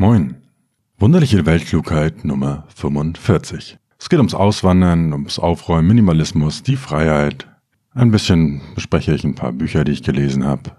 [0.00, 0.36] Moin.
[0.96, 3.78] Wunderliche Weltklugheit Nummer 45.
[3.98, 7.48] Es geht ums Auswandern, ums Aufräumen, Minimalismus, die Freiheit.
[7.94, 10.70] Ein bisschen bespreche ich ein paar Bücher, die ich gelesen habe.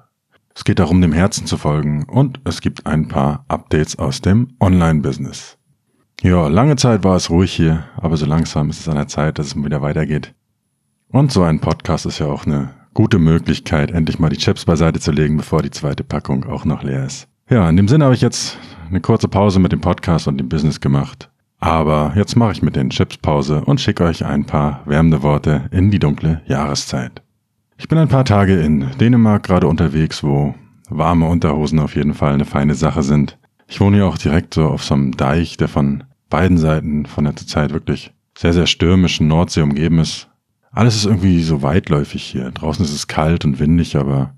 [0.55, 4.55] Es geht darum, dem Herzen zu folgen und es gibt ein paar Updates aus dem
[4.62, 5.58] Online-Business.
[6.22, 9.38] Ja, lange Zeit war es ruhig hier, aber so langsam ist es an der Zeit,
[9.38, 10.33] dass es wieder weitergeht.
[11.10, 15.01] Und so ein Podcast ist ja auch eine gute Möglichkeit, endlich mal die Chips beiseite
[15.01, 17.27] zu legen, bevor die zweite Packung auch noch leer ist.
[17.49, 18.58] Ja, in dem Sinne habe ich jetzt
[18.90, 21.29] eine kurze Pause mit dem Podcast und dem Business gemacht.
[21.59, 25.70] Aber jetzt mache ich mit den Chips Pause und schicke euch ein paar wärmende Worte
[25.71, 27.21] in die dunkle Jahreszeit.
[27.77, 30.55] Ich bin ein paar Tage in Dänemark gerade unterwegs, wo
[30.89, 33.38] warme Unterhosen auf jeden Fall eine feine Sache sind.
[33.67, 37.26] Ich wohne hier auch direkt so auf so einem Deich, der von beiden Seiten von
[37.26, 40.29] der Zeit wirklich sehr, sehr stürmischen Nordsee umgeben ist.
[40.71, 42.51] Alles ist irgendwie so weitläufig hier.
[42.51, 44.34] Draußen ist es kalt und windig, aber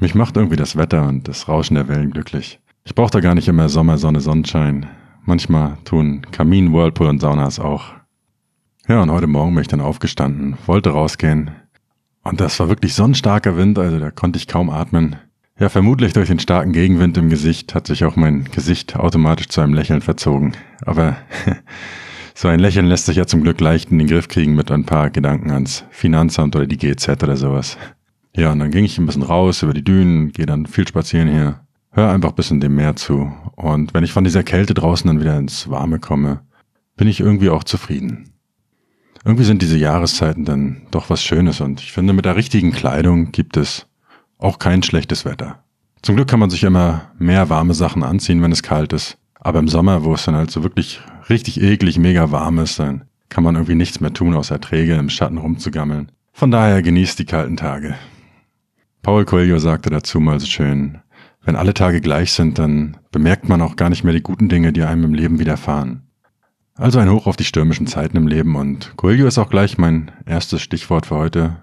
[0.00, 2.60] mich macht irgendwie das Wetter und das Rauschen der Wellen glücklich.
[2.86, 4.86] Ich brauche da gar nicht immer Sommer, Sonne, Sonnenschein.
[5.24, 7.86] Manchmal tun Kamin, Whirlpool und Saunas auch.
[8.86, 11.50] Ja, und heute Morgen bin ich dann aufgestanden, wollte rausgehen.
[12.24, 15.16] Und das war wirklich so Wind, also da konnte ich kaum atmen.
[15.58, 19.62] Ja, vermutlich durch den starken Gegenwind im Gesicht hat sich auch mein Gesicht automatisch zu
[19.62, 20.52] einem Lächeln verzogen.
[20.84, 21.16] Aber
[22.34, 24.84] so ein Lächeln lässt sich ja zum Glück leicht in den Griff kriegen mit ein
[24.84, 27.78] paar Gedanken ans Finanzamt oder die GZ oder sowas.
[28.36, 31.28] Ja, und dann ging ich ein bisschen raus über die Dünen, gehe dann viel spazieren
[31.28, 31.63] hier
[31.94, 33.32] hör einfach ein bisschen dem Meer zu.
[33.56, 36.40] Und wenn ich von dieser Kälte draußen dann wieder ins Warme komme,
[36.96, 38.30] bin ich irgendwie auch zufrieden.
[39.24, 43.32] Irgendwie sind diese Jahreszeiten dann doch was Schönes und ich finde, mit der richtigen Kleidung
[43.32, 43.86] gibt es
[44.38, 45.64] auch kein schlechtes Wetter.
[46.02, 49.16] Zum Glück kann man sich immer mehr warme Sachen anziehen, wenn es kalt ist.
[49.40, 53.04] Aber im Sommer, wo es dann halt so wirklich richtig eklig, mega warm ist, dann
[53.30, 56.12] kann man irgendwie nichts mehr tun, außer träge im Schatten rumzugammeln.
[56.32, 57.94] Von daher genießt die kalten Tage.
[59.02, 60.98] Paul Coelho sagte dazu mal so schön,
[61.44, 64.72] wenn alle Tage gleich sind, dann bemerkt man auch gar nicht mehr die guten Dinge,
[64.72, 66.02] die einem im Leben widerfahren.
[66.74, 70.10] Also ein Hoch auf die stürmischen Zeiten im Leben und Coelho ist auch gleich mein
[70.26, 71.62] erstes Stichwort für heute.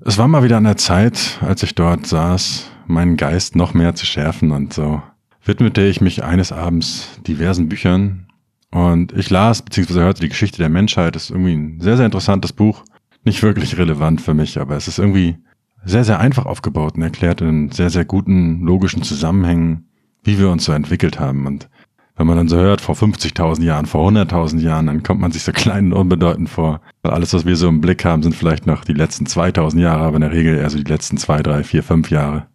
[0.00, 3.94] Es war mal wieder an der Zeit, als ich dort saß, meinen Geist noch mehr
[3.94, 5.02] zu schärfen und so
[5.44, 8.26] widmete ich mich eines Abends diversen Büchern
[8.70, 10.00] und ich las bzw.
[10.00, 11.14] hörte die Geschichte der Menschheit.
[11.14, 12.84] Das ist irgendwie ein sehr, sehr interessantes Buch.
[13.24, 15.38] Nicht wirklich relevant für mich, aber es ist irgendwie
[15.86, 19.88] sehr, sehr einfach aufgebaut und erklärt in sehr, sehr guten logischen Zusammenhängen,
[20.24, 21.46] wie wir uns so entwickelt haben.
[21.46, 21.68] Und
[22.16, 25.44] wenn man dann so hört, vor 50.000 Jahren, vor 100.000 Jahren, dann kommt man sich
[25.44, 26.80] so klein und unbedeutend vor.
[27.02, 30.04] Weil alles, was wir so im Blick haben, sind vielleicht noch die letzten 2000 Jahre,
[30.04, 32.46] aber in der Regel eher so die letzten zwei, drei, vier, fünf Jahre.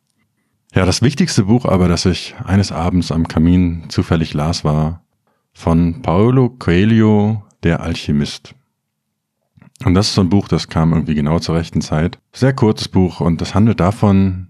[0.73, 5.03] Ja, das wichtigste Buch aber, das ich eines Abends am Kamin zufällig las, war
[5.53, 8.55] von Paulo Coelho, der Alchemist.
[9.83, 12.19] Und das ist so ein Buch, das kam irgendwie genau zur rechten Zeit.
[12.33, 14.47] Sehr kurzes Buch und das handelt davon,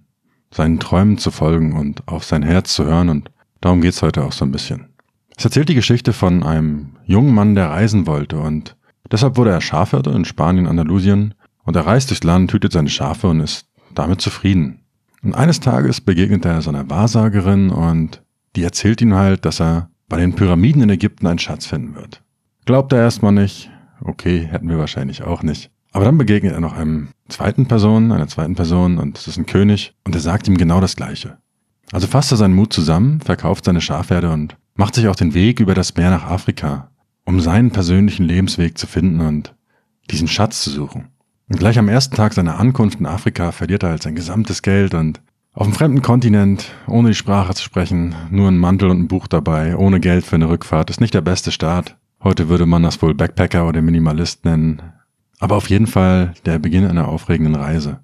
[0.53, 3.31] seinen Träumen zu folgen und auf sein Herz zu hören und
[3.61, 4.89] darum geht's heute auch so ein bisschen.
[5.37, 8.75] Es erzählt die Geschichte von einem jungen Mann, der reisen wollte und
[9.09, 11.33] deshalb wurde er Schafhirte in Spanien, Andalusien
[11.63, 14.81] und er reist durchs Land, hütet seine Schafe und ist damit zufrieden.
[15.23, 18.21] Und eines Tages begegnet er seiner Wahrsagerin und
[18.55, 22.21] die erzählt ihm halt, dass er bei den Pyramiden in Ägypten einen Schatz finden wird.
[22.65, 23.71] Glaubt er erstmal nicht,
[24.03, 25.71] Okay, hätten wir wahrscheinlich auch nicht.
[25.91, 29.45] Aber dann begegnet er noch einem zweiten Person, einer zweiten Person und es ist ein
[29.45, 31.37] König und er sagt ihm genau das Gleiche.
[31.91, 35.59] Also fasst er seinen Mut zusammen, verkauft seine Schafherde und macht sich auf den Weg
[35.59, 36.91] über das Meer nach Afrika,
[37.25, 39.53] um seinen persönlichen Lebensweg zu finden und
[40.09, 41.09] diesen Schatz zu suchen.
[41.49, 44.93] Und gleich am ersten Tag seiner Ankunft in Afrika verliert er halt sein gesamtes Geld
[44.93, 45.21] und
[45.53, 49.27] auf einem fremden Kontinent, ohne die Sprache zu sprechen, nur ein Mantel und ein Buch
[49.27, 51.97] dabei, ohne Geld für eine Rückfahrt, ist nicht der beste Start.
[52.23, 54.81] Heute würde man das wohl Backpacker oder Minimalist nennen.
[55.39, 58.01] Aber auf jeden Fall der Beginn einer aufregenden Reise.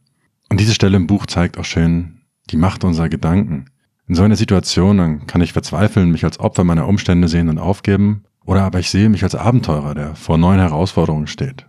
[0.50, 3.66] Und diese Stelle im Buch zeigt auch schön die Macht unserer Gedanken.
[4.08, 8.24] In so einer Situation kann ich verzweifeln, mich als Opfer meiner Umstände sehen und aufgeben,
[8.44, 11.68] oder aber ich sehe mich als Abenteurer, der vor neuen Herausforderungen steht.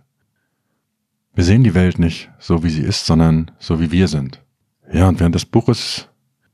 [1.35, 4.41] Wir sehen die Welt nicht so, wie sie ist, sondern so, wie wir sind.
[4.91, 6.07] Ja, und während des Buches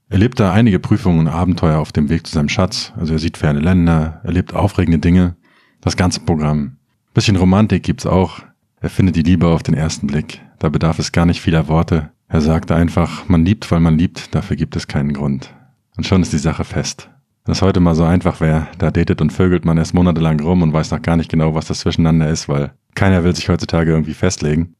[0.09, 2.91] erlebt er einige Prüfungen und Abenteuer auf dem Weg zu seinem Schatz.
[2.97, 5.35] Also er sieht ferne Länder, erlebt aufregende Dinge
[5.85, 6.77] das ganze Programm.
[7.13, 8.39] Bisschen Romantik gibt's auch.
[8.81, 10.41] Er findet die Liebe auf den ersten Blick.
[10.59, 12.09] Da bedarf es gar nicht vieler Worte.
[12.27, 15.53] Er sagt einfach, man liebt, weil man liebt, dafür gibt es keinen Grund.
[15.95, 17.09] Und schon ist die Sache fest.
[17.45, 20.63] Wenn es heute mal so einfach wäre, da datet und vögelt man erst monatelang rum
[20.63, 23.91] und weiß noch gar nicht genau, was das zwischeneinander ist, weil keiner will sich heutzutage
[23.91, 24.73] irgendwie festlegen.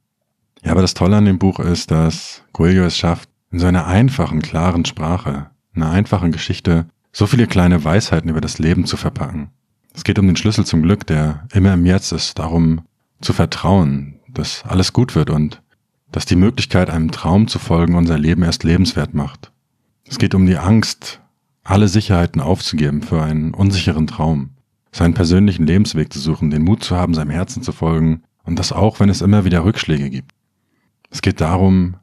[0.64, 3.86] Ja, aber das Tolle an dem Buch ist, dass Coelho es schafft, in so einer
[3.86, 9.52] einfachen, klaren Sprache, einer einfachen Geschichte, so viele kleine Weisheiten über das Leben zu verpacken.
[9.96, 12.82] Es geht um den Schlüssel zum Glück, der immer im Jetzt ist, darum
[13.22, 15.62] zu vertrauen, dass alles gut wird und
[16.12, 19.52] dass die Möglichkeit, einem Traum zu folgen, unser Leben erst lebenswert macht.
[20.08, 21.22] Es geht um die Angst,
[21.64, 24.52] alle Sicherheiten aufzugeben für einen unsicheren Traum,
[24.92, 28.72] seinen persönlichen Lebensweg zu suchen, den Mut zu haben, seinem Herzen zu folgen und das
[28.72, 30.32] auch, wenn es immer wieder Rückschläge gibt.
[31.10, 31.96] Es geht darum,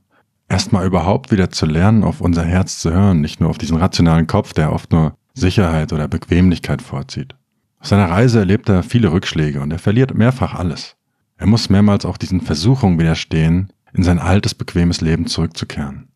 [0.49, 4.27] erstmal überhaupt wieder zu lernen, auf unser Herz zu hören, nicht nur auf diesen rationalen
[4.27, 7.35] Kopf, der oft nur Sicherheit oder Bequemlichkeit vorzieht.
[7.83, 10.95] Auf seiner Reise erlebt er viele Rückschläge und er verliert mehrfach alles.
[11.37, 16.07] Er muss mehrmals auch diesen Versuchungen widerstehen, in sein altes, bequemes Leben zurückzukehren.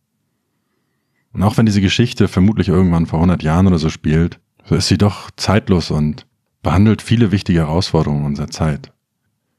[1.32, 4.86] Und auch wenn diese Geschichte vermutlich irgendwann vor 100 Jahren oder so spielt, so ist
[4.86, 6.24] sie doch zeitlos und
[6.62, 8.92] behandelt viele wichtige Herausforderungen unserer Zeit.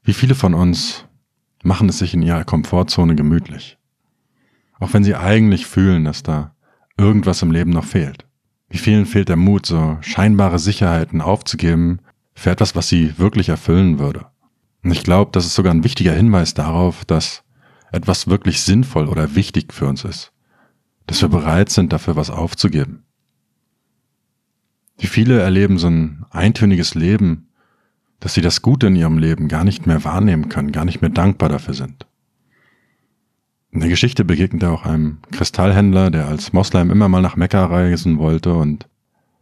[0.02, 1.04] Wie viele von uns
[1.62, 3.76] machen es sich in ihrer Komfortzone gemütlich?
[4.80, 6.54] Auch wenn sie eigentlich fühlen, dass da
[6.96, 8.24] irgendwas im Leben noch fehlt.
[8.68, 12.00] Wie vielen fehlt der Mut, so scheinbare Sicherheiten aufzugeben
[12.34, 14.26] für etwas, was sie wirklich erfüllen würde?
[14.82, 17.42] Und ich glaube, das ist sogar ein wichtiger Hinweis darauf, dass
[17.92, 20.32] etwas wirklich sinnvoll oder wichtig für uns ist.
[21.06, 23.04] Dass wir bereit sind, dafür was aufzugeben.
[24.98, 27.48] Wie viele erleben so ein eintöniges Leben,
[28.20, 31.10] dass sie das Gute in ihrem Leben gar nicht mehr wahrnehmen können, gar nicht mehr
[31.10, 32.06] dankbar dafür sind.
[33.70, 37.66] In der Geschichte begegnet er auch einem Kristallhändler, der als Moslem immer mal nach Mekka
[37.66, 38.88] reisen wollte und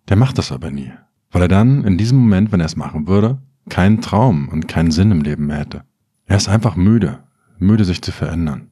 [0.08, 0.93] der macht das aber nie,
[1.31, 3.38] weil er dann in diesem Moment, wenn er es machen würde,
[3.69, 5.84] keinen Traum und keinen Sinn im Leben mehr hätte.
[6.26, 7.20] Er ist einfach müde,
[7.58, 8.70] müde sich zu verändern.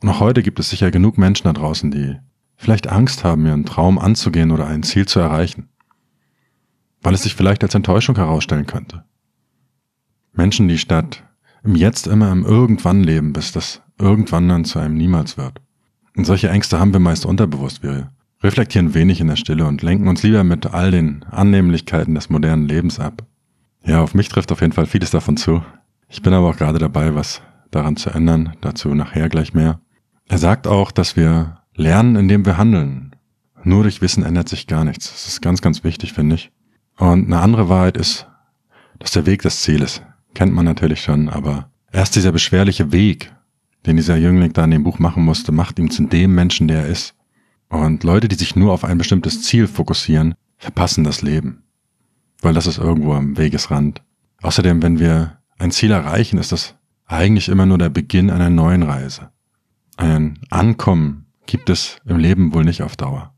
[0.00, 2.16] Und auch heute gibt es sicher genug Menschen da draußen, die
[2.56, 5.68] vielleicht Angst haben, ihren Traum anzugehen oder ein Ziel zu erreichen,
[7.02, 9.04] weil es sich vielleicht als Enttäuschung herausstellen könnte.
[10.32, 11.24] Menschen, die statt
[11.64, 15.60] im Jetzt immer im Irgendwann leben, bis das Irgendwann dann zu einem Niemals wird.
[16.16, 17.82] Und solche Ängste haben wir meist unterbewusst.
[17.82, 18.10] Wir
[18.42, 22.66] reflektieren wenig in der Stille und lenken uns lieber mit all den Annehmlichkeiten des modernen
[22.66, 23.24] Lebens ab.
[23.84, 25.62] Ja, auf mich trifft auf jeden Fall vieles davon zu.
[26.08, 28.54] Ich bin aber auch gerade dabei, was daran zu ändern.
[28.60, 29.80] Dazu nachher gleich mehr.
[30.28, 33.16] Er sagt auch, dass wir lernen, indem wir handeln.
[33.64, 35.10] Nur durch Wissen ändert sich gar nichts.
[35.10, 36.50] Das ist ganz, ganz wichtig, finde ich.
[36.96, 38.26] Und eine andere Wahrheit ist,
[38.98, 40.02] dass der Weg das Ziel ist.
[40.34, 43.32] Kennt man natürlich schon, aber erst dieser beschwerliche Weg,
[43.86, 46.82] den dieser Jüngling da in dem Buch machen musste, macht ihn zu dem Menschen, der
[46.82, 47.14] er ist.
[47.68, 51.62] Und Leute, die sich nur auf ein bestimmtes Ziel fokussieren, verpassen das Leben
[52.42, 54.02] weil das ist irgendwo am Wegesrand.
[54.42, 56.74] Außerdem, wenn wir ein Ziel erreichen, ist das
[57.06, 59.30] eigentlich immer nur der Beginn einer neuen Reise.
[59.96, 63.34] Ein Ankommen gibt es im Leben wohl nicht auf Dauer.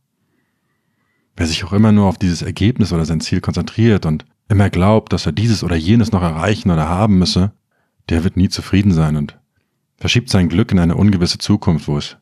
[1.37, 5.13] Wer sich auch immer nur auf dieses Ergebnis oder sein Ziel konzentriert und immer glaubt,
[5.13, 7.53] dass er dieses oder jenes noch erreichen oder haben müsse,
[8.09, 9.39] der wird nie zufrieden sein und
[9.97, 12.17] verschiebt sein Glück in eine ungewisse Zukunft, wo es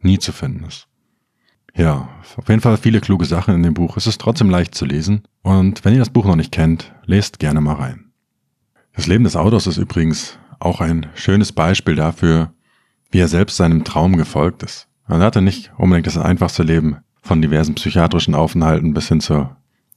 [0.00, 0.88] nie zu finden ist.
[1.74, 3.98] Ja, auf jeden Fall viele kluge Sachen in dem Buch.
[3.98, 5.22] Es ist trotzdem leicht zu lesen.
[5.42, 8.12] Und wenn ihr das Buch noch nicht kennt, lest gerne mal rein.
[8.94, 12.54] Das Leben des Autors ist übrigens auch ein schönes Beispiel dafür,
[13.10, 14.88] wie er selbst seinem Traum gefolgt ist.
[15.06, 19.56] Er hatte nicht unbedingt das einfachste Leben von diversen psychiatrischen Aufenthalten bis hin zur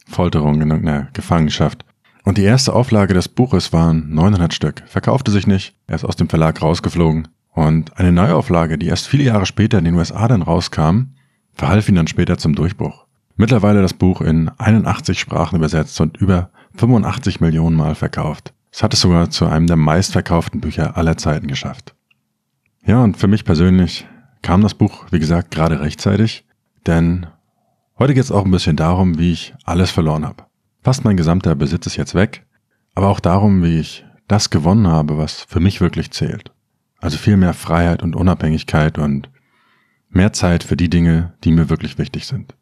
[0.09, 1.85] Folterung in irgendeiner Gefangenschaft.
[2.23, 6.15] Und die erste Auflage des Buches waren 900 Stück, verkaufte sich nicht, er ist aus
[6.15, 7.27] dem Verlag rausgeflogen.
[7.51, 11.15] Und eine Neuauflage, die erst viele Jahre später in den USA dann rauskam,
[11.53, 13.05] verhalf ihm dann später zum Durchbruch.
[13.35, 18.53] Mittlerweile das Buch in 81 Sprachen übersetzt und über 85 Millionen Mal verkauft.
[18.71, 21.95] Es hat es sogar zu einem der meistverkauften Bücher aller Zeiten geschafft.
[22.85, 24.07] Ja, und für mich persönlich
[24.41, 26.45] kam das Buch, wie gesagt, gerade rechtzeitig,
[26.85, 27.27] denn
[27.99, 30.45] heute geht es auch ein bisschen darum, wie ich alles verloren habe.
[30.81, 32.45] Fast mein gesamter Besitz ist jetzt weg,
[32.95, 36.51] aber auch darum, wie ich das gewonnen habe, was für mich wirklich zählt.
[36.99, 39.29] Also viel mehr Freiheit und Unabhängigkeit und
[40.11, 42.55] Mehr Zeit für die Dinge, die mir wirklich wichtig sind.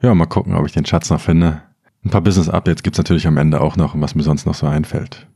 [0.00, 1.62] Ja, mal gucken, ob ich den Schatz noch finde.
[2.04, 5.26] Ein paar Business-Updates gibt's natürlich am Ende auch noch, was mir sonst noch so einfällt.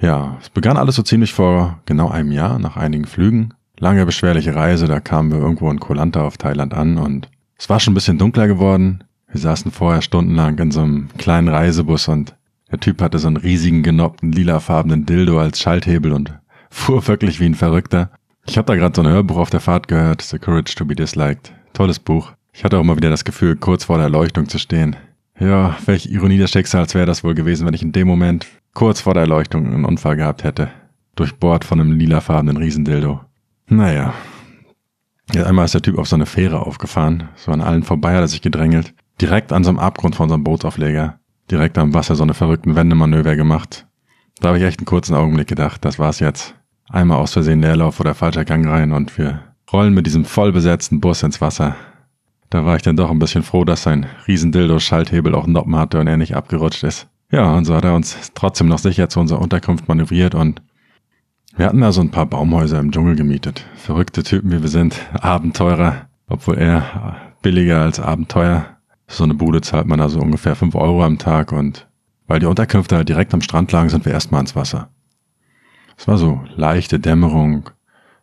[0.00, 3.54] Ja, es begann alles so ziemlich vor genau einem Jahr, nach einigen Flügen.
[3.78, 7.68] Lange beschwerliche Reise, da kamen wir irgendwo in Koh Lanta auf Thailand an und es
[7.68, 9.04] war schon ein bisschen dunkler geworden.
[9.30, 12.34] Wir saßen vorher stundenlang in so einem kleinen Reisebus und
[12.70, 16.32] der Typ hatte so einen riesigen, genoppten, lilafarbenen Dildo als Schalthebel und
[16.70, 18.10] fuhr wirklich wie ein Verrückter.
[18.46, 20.94] Ich habe da gerade so ein Hörbuch auf der Fahrt gehört, The Courage to be
[20.94, 21.52] Disliked.
[21.74, 22.32] Tolles Buch.
[22.52, 24.96] Ich hatte auch mal wieder das Gefühl, kurz vor der Erleuchtung zu stehen.
[25.38, 29.00] Ja, welche Ironie des Schicksals wäre das wohl gewesen, wenn ich in dem Moment kurz
[29.00, 30.70] vor der Erleuchtung einen Unfall gehabt hätte.
[31.16, 33.20] Durchbohrt von einem lilafarbenen Riesendildo.
[33.68, 34.14] Naja.
[35.34, 37.28] Ja, einmal ist der Typ auf so eine Fähre aufgefahren.
[37.36, 38.94] So an allen vorbei hat er sich gedrängelt.
[39.20, 41.18] Direkt an so einem Abgrund von unserem Bootsaufleger.
[41.50, 43.86] Direkt am Wasser so eine verrückten Wendemanöver gemacht.
[44.40, 46.54] Da habe ich echt einen kurzen Augenblick gedacht, das war's jetzt.
[46.88, 49.42] Einmal aus Versehen Leerlauf oder falscher Gang rein und wir
[49.72, 51.76] rollen mit diesem vollbesetzten Bus ins Wasser.
[52.50, 56.06] Da war ich dann doch ein bisschen froh, dass sein Riesendildo-Schalthebel auch Noppen hatte und
[56.06, 57.08] er nicht abgerutscht ist.
[57.30, 60.62] Ja, und so hat er uns trotzdem noch sicher zu unserer Unterkunft manövriert und
[61.58, 63.66] wir hatten da so ein paar Baumhäuser im Dschungel gemietet.
[63.74, 68.64] Verrückte Typen wie wir sind, Abenteurer, obwohl er billiger als Abenteuer.
[69.08, 71.88] So eine Bude zahlt man also ungefähr fünf Euro am Tag und
[72.28, 74.90] weil die Unterkünfte halt direkt am Strand lagen, sind wir erstmal ins Wasser.
[75.96, 77.70] Es war so leichte Dämmerung.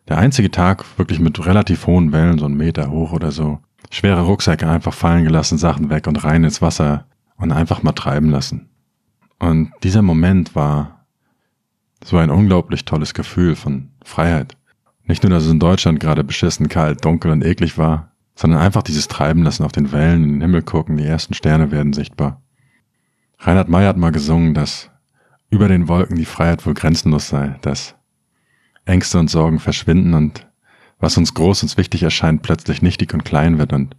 [0.08, 3.58] Der einzige Tag wirklich mit relativ hohen Wellen, so einen Meter hoch oder so.
[3.90, 8.30] Schwere Rucksäcke einfach fallen gelassen, Sachen weg und rein ins Wasser und einfach mal treiben
[8.30, 8.70] lassen.
[9.38, 10.95] Und dieser Moment war
[12.06, 14.56] so ein unglaublich tolles Gefühl von Freiheit.
[15.06, 18.84] Nicht nur, dass es in Deutschland gerade beschissen kalt, dunkel und eklig war, sondern einfach
[18.84, 22.40] dieses Treiben lassen auf den Wellen, in den Himmel gucken, die ersten Sterne werden sichtbar.
[23.40, 24.88] Reinhard May hat mal gesungen, dass
[25.50, 27.96] über den Wolken die Freiheit wohl grenzenlos sei, dass
[28.84, 30.46] Ängste und Sorgen verschwinden und
[31.00, 33.96] was uns groß und wichtig erscheint, plötzlich nichtig und klein wird und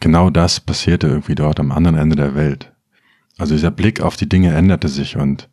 [0.00, 2.72] genau das passierte irgendwie dort am anderen Ende der Welt.
[3.38, 5.48] Also dieser Blick auf die Dinge änderte sich und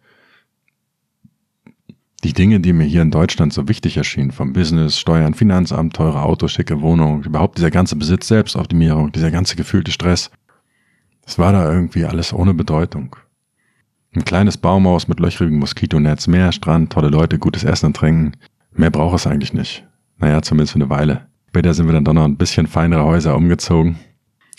[2.23, 6.21] die Dinge, die mir hier in Deutschland so wichtig erschienen, vom Business, Steuern, Finanzamt, teure
[6.21, 10.29] Autos, schicke Wohnung, überhaupt dieser ganze Besitz, Selbstoptimierung, dieser ganze gefühlte Stress,
[11.25, 13.15] das war da irgendwie alles ohne Bedeutung.
[14.13, 18.33] Ein kleines Baumhaus mit löcherigem Moskitonetz, mehr Strand, tolle Leute, gutes Essen und Trinken.
[18.73, 19.87] Mehr braucht es eigentlich nicht.
[20.17, 21.27] Naja, zumindest für eine Weile.
[21.47, 23.97] Später sind wir dann doch noch ein bisschen feinere Häuser umgezogen.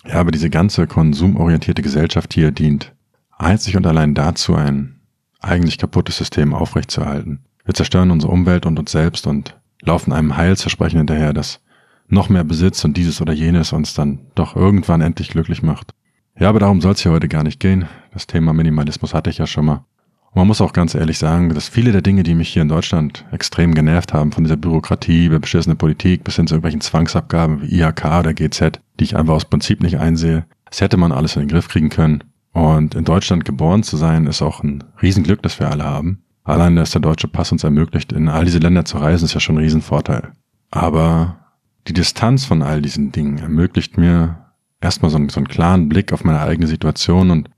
[0.06, 2.94] Ja, aber diese ganze konsumorientierte Gesellschaft hier dient
[3.36, 5.00] einzig und allein dazu, ein
[5.40, 7.40] eigentlich kaputtes System aufrechtzuerhalten.
[7.64, 11.60] Wir zerstören unsere Umwelt und uns selbst und laufen einem Heilsversprechen hinterher, das
[12.08, 15.94] noch mehr Besitz und dieses oder jenes uns dann doch irgendwann endlich glücklich macht.
[16.38, 17.86] Ja, aber darum soll es hier heute gar nicht gehen.
[18.12, 19.84] Das Thema Minimalismus hatte ich ja schon mal.
[20.30, 22.68] Und man muss auch ganz ehrlich sagen, dass viele der Dinge, die mich hier in
[22.68, 27.62] Deutschland extrem genervt haben, von dieser Bürokratie über beschissene Politik bis hin zu irgendwelchen Zwangsabgaben
[27.62, 31.36] wie IHK oder GZ, die ich einfach aus Prinzip nicht einsehe, das hätte man alles
[31.36, 32.24] in den Griff kriegen können.
[32.52, 36.22] Und in Deutschland geboren zu sein, ist auch ein Riesenglück, das wir alle haben.
[36.44, 39.40] Allein, dass der deutsche Pass uns ermöglicht, in all diese Länder zu reisen, ist ja
[39.40, 40.32] schon ein Riesenvorteil.
[40.70, 41.38] Aber
[41.86, 44.38] die Distanz von all diesen Dingen ermöglicht mir
[44.80, 47.50] erstmal so einen, so einen klaren Blick auf meine eigene Situation und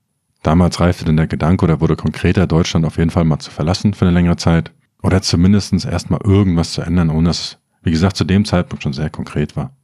[0.42, 3.94] damals reifte dann der Gedanke oder wurde konkreter, Deutschland auf jeden Fall mal zu verlassen
[3.94, 4.72] für eine längere Zeit
[5.02, 9.10] oder zumindestens erstmal irgendwas zu ändern, ohne dass wie gesagt, zu dem Zeitpunkt schon sehr
[9.10, 9.76] konkret war.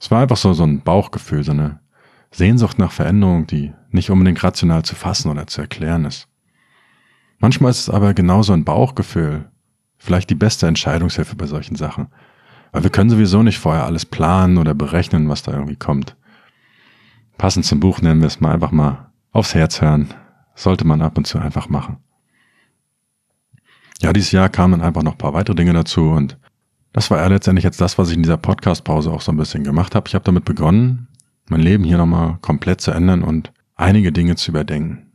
[0.00, 1.80] Es war einfach so, so ein Bauchgefühl, so eine
[2.30, 6.28] Sehnsucht nach Veränderung, die nicht unbedingt rational zu fassen oder zu erklären ist.
[7.38, 9.46] Manchmal ist es aber genauso ein Bauchgefühl,
[9.98, 12.08] vielleicht die beste Entscheidungshilfe bei solchen Sachen.
[12.72, 16.16] Weil wir können sowieso nicht vorher alles planen oder berechnen, was da irgendwie kommt.
[17.38, 20.14] Passend zum Buch nennen wir es mal einfach mal aufs Herz hören.
[20.54, 21.98] Sollte man ab und zu einfach machen.
[24.00, 26.38] Ja, dieses Jahr kamen dann einfach noch ein paar weitere Dinge dazu und
[26.92, 29.64] das war ja letztendlich jetzt das, was ich in dieser Podcast-Pause auch so ein bisschen
[29.64, 30.08] gemacht habe.
[30.08, 31.08] Ich habe damit begonnen,
[31.48, 35.05] mein Leben hier nochmal komplett zu ändern und einige Dinge zu überdenken.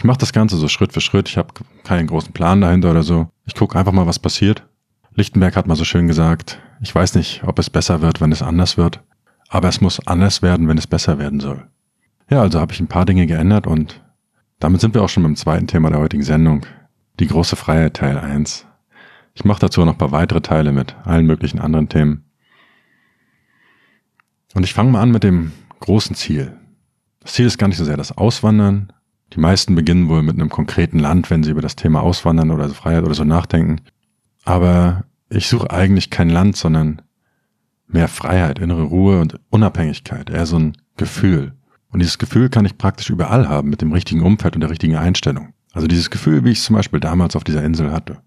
[0.00, 1.28] Ich mache das Ganze so Schritt für Schritt.
[1.28, 1.52] Ich habe
[1.84, 3.28] keinen großen Plan dahinter oder so.
[3.44, 4.66] Ich gucke einfach mal, was passiert.
[5.14, 8.40] Lichtenberg hat mal so schön gesagt, ich weiß nicht, ob es besser wird, wenn es
[8.40, 9.02] anders wird,
[9.50, 11.66] aber es muss anders werden, wenn es besser werden soll.
[12.30, 14.02] Ja, also habe ich ein paar Dinge geändert und
[14.58, 16.64] damit sind wir auch schon beim zweiten Thema der heutigen Sendung,
[17.18, 18.66] die große Freiheit Teil 1.
[19.34, 22.24] Ich mache dazu noch ein paar weitere Teile mit allen möglichen anderen Themen.
[24.54, 26.56] Und ich fange mal an mit dem großen Ziel.
[27.20, 28.94] Das Ziel ist gar nicht so sehr das Auswandern,
[29.32, 32.68] die meisten beginnen wohl mit einem konkreten Land, wenn sie über das Thema Auswandern oder
[32.68, 33.80] Freiheit oder so nachdenken.
[34.44, 37.02] Aber ich suche eigentlich kein Land, sondern
[37.86, 41.54] mehr Freiheit, innere Ruhe und Unabhängigkeit, eher so ein Gefühl.
[41.92, 44.96] Und dieses Gefühl kann ich praktisch überall haben, mit dem richtigen Umfeld und der richtigen
[44.96, 45.52] Einstellung.
[45.72, 48.18] Also dieses Gefühl, wie ich es zum Beispiel damals auf dieser Insel hatte.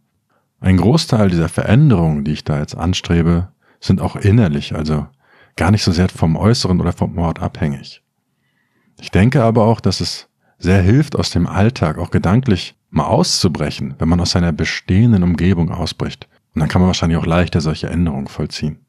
[0.60, 3.50] Ein Großteil dieser Veränderungen, die ich da jetzt anstrebe,
[3.81, 5.07] sind auch innerlich, also
[5.57, 8.01] gar nicht so sehr vom Äußeren oder vom Ort abhängig.
[9.01, 10.29] Ich denke aber auch, dass es
[10.63, 15.70] sehr hilft, aus dem Alltag auch gedanklich mal auszubrechen, wenn man aus seiner bestehenden Umgebung
[15.70, 16.29] ausbricht.
[16.55, 18.79] Und dann kann man wahrscheinlich auch leichter solche Änderungen vollziehen.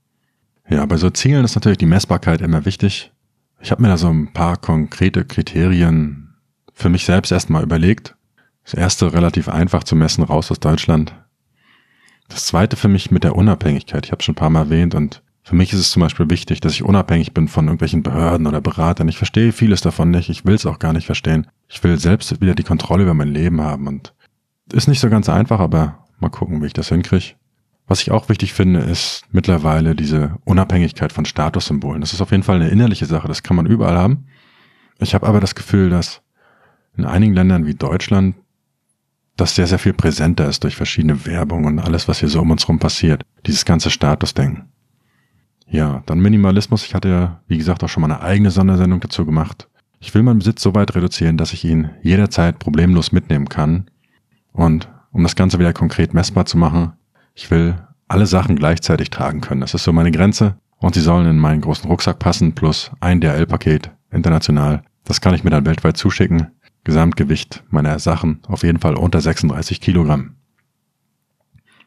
[0.68, 3.12] Ja, bei so Zielen ist natürlich die Messbarkeit immer wichtig.
[3.60, 6.34] Ich habe mir da so ein paar konkrete Kriterien
[6.72, 8.14] für mich selbst erstmal überlegt.
[8.62, 11.12] Das erste relativ einfach zu messen, raus aus Deutschland.
[12.28, 14.06] Das zweite für mich mit der Unabhängigkeit.
[14.06, 16.60] Ich habe schon ein paar Mal erwähnt und für mich ist es zum Beispiel wichtig,
[16.60, 19.08] dass ich unabhängig bin von irgendwelchen Behörden oder Beratern.
[19.08, 20.30] Ich verstehe vieles davon nicht.
[20.30, 21.46] Ich will es auch gar nicht verstehen.
[21.68, 24.14] Ich will selbst wieder die Kontrolle über mein Leben haben und
[24.72, 27.34] ist nicht so ganz einfach, aber mal gucken, wie ich das hinkriege.
[27.86, 32.00] Was ich auch wichtig finde, ist mittlerweile diese Unabhängigkeit von Statussymbolen.
[32.00, 33.28] Das ist auf jeden Fall eine innerliche Sache.
[33.28, 34.24] Das kann man überall haben.
[34.98, 36.22] Ich habe aber das Gefühl, dass
[36.96, 38.36] in einigen Ländern wie Deutschland
[39.36, 42.50] das sehr, sehr viel präsenter ist durch verschiedene Werbung und alles, was hier so um
[42.50, 43.26] uns rum passiert.
[43.44, 44.70] Dieses ganze Statusdenken.
[45.66, 46.84] Ja, dann Minimalismus.
[46.84, 49.68] Ich hatte ja, wie gesagt, auch schon mal eine eigene Sondersendung dazu gemacht.
[50.00, 53.86] Ich will meinen Besitz so weit reduzieren, dass ich ihn jederzeit problemlos mitnehmen kann.
[54.52, 56.92] Und um das Ganze wieder konkret messbar zu machen,
[57.34, 57.76] ich will
[58.08, 59.62] alle Sachen gleichzeitig tragen können.
[59.62, 60.56] Das ist so meine Grenze.
[60.78, 64.82] und sie sollen in meinen großen Rucksack passen plus ein DRL-Paket international.
[65.04, 66.48] Das kann ich mir dann weltweit zuschicken.
[66.84, 70.34] Gesamtgewicht meiner Sachen auf jeden Fall unter 36 Kilogramm.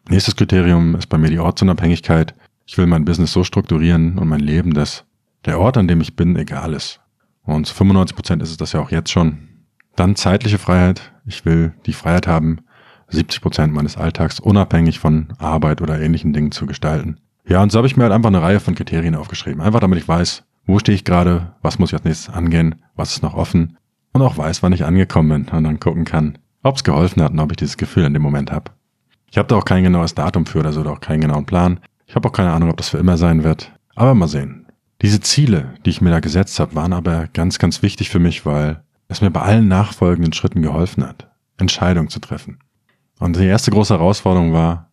[0.09, 2.33] Nächstes Kriterium ist bei mir die Ortsunabhängigkeit.
[2.67, 5.05] Ich will mein Business so strukturieren und mein Leben, dass
[5.45, 6.99] der Ort, an dem ich bin, egal ist.
[7.43, 9.47] Und zu 95 Prozent ist es das ja auch jetzt schon.
[9.95, 11.13] Dann zeitliche Freiheit.
[11.25, 12.59] Ich will die Freiheit haben,
[13.07, 17.21] 70 Prozent meines Alltags unabhängig von Arbeit oder ähnlichen Dingen zu gestalten.
[17.47, 19.61] Ja, und so habe ich mir halt einfach eine Reihe von Kriterien aufgeschrieben.
[19.61, 23.13] Einfach damit ich weiß, wo stehe ich gerade, was muss ich als nächstes angehen, was
[23.13, 23.77] ist noch offen
[24.11, 27.31] und auch weiß, wann ich angekommen bin und dann gucken kann, ob es geholfen hat
[27.31, 28.71] und ob ich dieses Gefühl in dem Moment habe.
[29.31, 31.79] Ich habe da auch kein genaues Datum für oder so, oder auch keinen genauen Plan.
[32.07, 33.71] Ich habe auch keine Ahnung, ob das für immer sein wird.
[33.95, 34.65] Aber mal sehen.
[35.01, 38.45] Diese Ziele, die ich mir da gesetzt habe, waren aber ganz, ganz wichtig für mich,
[38.45, 42.59] weil es mir bei allen nachfolgenden Schritten geholfen hat, Entscheidungen zu treffen.
[43.19, 44.89] Und die erste große Herausforderung war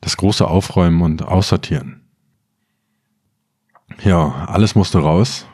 [0.00, 2.02] das große Aufräumen und Aussortieren.
[4.04, 5.46] Ja, alles musste raus.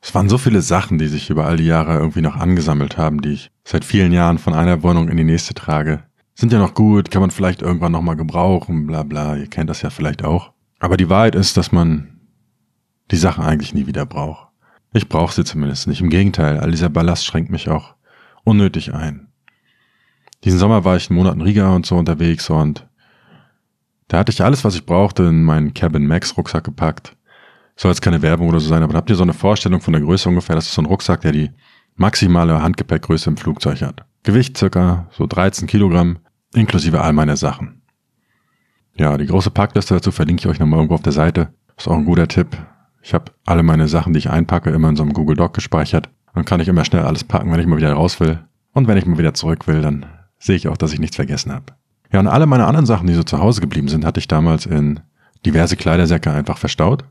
[0.00, 3.22] Es waren so viele Sachen, die sich über all die Jahre irgendwie noch angesammelt haben,
[3.22, 6.02] die ich seit vielen Jahren von einer Wohnung in die nächste trage.
[6.34, 9.82] Sind ja noch gut, kann man vielleicht irgendwann nochmal gebrauchen, bla bla, ihr kennt das
[9.82, 10.52] ja vielleicht auch.
[10.80, 12.20] Aber die Wahrheit ist, dass man
[13.10, 14.48] die Sachen eigentlich nie wieder braucht.
[14.92, 16.00] Ich brauche sie zumindest nicht.
[16.00, 17.94] Im Gegenteil, all dieser Ballast schränkt mich auch
[18.44, 19.28] unnötig ein.
[20.44, 22.86] Diesen Sommer war ich einen Monat in Riga und so unterwegs und
[24.08, 27.16] da hatte ich alles, was ich brauchte, in meinen Cabin Max Rucksack gepackt.
[27.76, 30.02] Soll jetzt keine Werbung oder so sein, aber habt ihr so eine Vorstellung von der
[30.02, 30.54] Größe ungefähr?
[30.54, 31.50] Das ist so ein Rucksack, der die
[31.96, 34.04] maximale Handgepäckgröße im Flugzeug hat.
[34.22, 36.18] Gewicht circa so 13 Kilogramm,
[36.54, 37.82] inklusive all meiner Sachen.
[38.96, 41.52] Ja, die große Packliste dazu verlinke ich euch nochmal irgendwo auf der Seite.
[41.76, 42.56] Ist auch ein guter Tipp.
[43.02, 46.08] Ich habe alle meine Sachen, die ich einpacke, immer in so einem Google Doc gespeichert.
[46.34, 48.44] Dann kann ich immer schnell alles packen, wenn ich mal wieder raus will.
[48.72, 50.06] Und wenn ich mal wieder zurück will, dann
[50.38, 51.74] sehe ich auch, dass ich nichts vergessen habe.
[52.12, 54.66] Ja, und alle meine anderen Sachen, die so zu Hause geblieben sind, hatte ich damals
[54.66, 55.00] in
[55.44, 57.04] diverse Kleidersäcke einfach verstaut.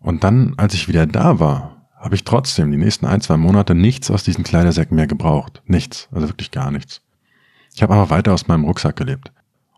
[0.00, 3.74] Und dann, als ich wieder da war, habe ich trotzdem die nächsten ein, zwei Monate
[3.74, 5.62] nichts aus diesen Kleidersäcken mehr gebraucht.
[5.66, 7.00] Nichts, also wirklich gar nichts.
[7.76, 9.32] Ich habe einfach weiter aus meinem Rucksack gelebt.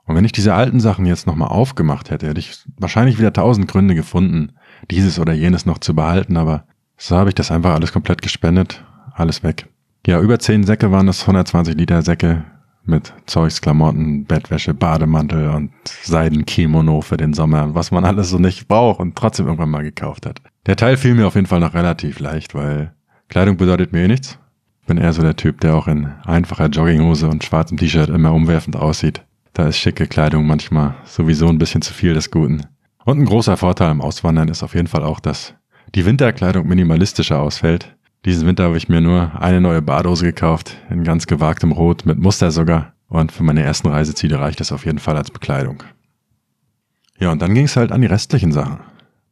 [0.07, 3.67] Und wenn ich diese alten Sachen jetzt nochmal aufgemacht hätte, hätte ich wahrscheinlich wieder tausend
[3.67, 4.53] Gründe gefunden,
[4.91, 6.65] dieses oder jenes noch zu behalten, aber
[6.97, 8.85] so habe ich das einfach alles komplett gespendet,
[9.15, 9.67] alles weg.
[10.07, 12.45] Ja, über 10 Säcke waren das 120 Liter Säcke
[12.85, 15.73] mit Zeugs, Klamotten, Bettwäsche, Bademantel und
[16.05, 20.25] Seidenkimono für den Sommer, was man alles so nicht braucht und trotzdem irgendwann mal gekauft
[20.25, 20.41] hat.
[20.67, 22.95] Der Teil fiel mir auf jeden Fall noch relativ leicht, weil
[23.29, 24.39] Kleidung bedeutet mir eh nichts.
[24.89, 28.75] Bin eher so der Typ, der auch in einfacher Jogginghose und schwarzem T-Shirt immer umwerfend
[28.75, 29.23] aussieht.
[29.53, 32.63] Da ist schicke Kleidung manchmal sowieso ein bisschen zu viel des Guten.
[33.05, 35.55] Und ein großer Vorteil am Auswandern ist auf jeden Fall auch, dass
[35.95, 41.05] die Winterkleidung minimalistischer ausfällt diesen Winter habe ich mir nur eine neue Badose gekauft, in
[41.05, 42.93] ganz gewagtem Rot, mit Muster sogar.
[43.09, 45.83] Und für meine ersten Reiseziele reicht das auf jeden Fall als Bekleidung.
[47.19, 48.81] Ja, und dann ging es halt an die restlichen Sachen.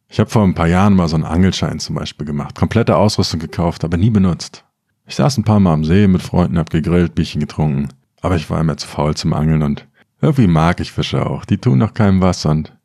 [0.08, 3.40] Ich habe vor ein paar Jahren mal so einen Angelschein zum Beispiel gemacht, komplette Ausrüstung
[3.40, 4.64] gekauft, aber nie benutzt.
[5.08, 7.88] Ich saß ein paar Mal am See mit Freunden, hab gegrillt, Bierchen getrunken,
[8.22, 9.86] aber ich war immer zu faul zum Angeln und
[10.20, 11.44] irgendwie mag ich Fische auch.
[11.44, 12.76] Die tun doch keinem was und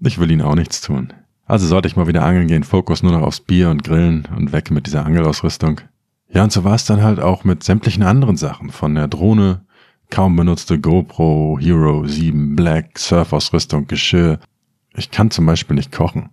[0.00, 1.14] ich will ihnen auch nichts tun.
[1.46, 4.52] Also sollte ich mal wieder angeln gehen, Fokus nur noch aufs Bier und Grillen und
[4.52, 5.80] weg mit dieser Angelausrüstung.
[6.28, 8.70] Ja, und so war es dann halt auch mit sämtlichen anderen Sachen.
[8.70, 9.64] Von der Drohne,
[10.10, 14.38] kaum benutzte GoPro, Hero 7 Black, Surfausrüstung, Geschirr.
[14.94, 16.30] Ich kann zum Beispiel nicht kochen.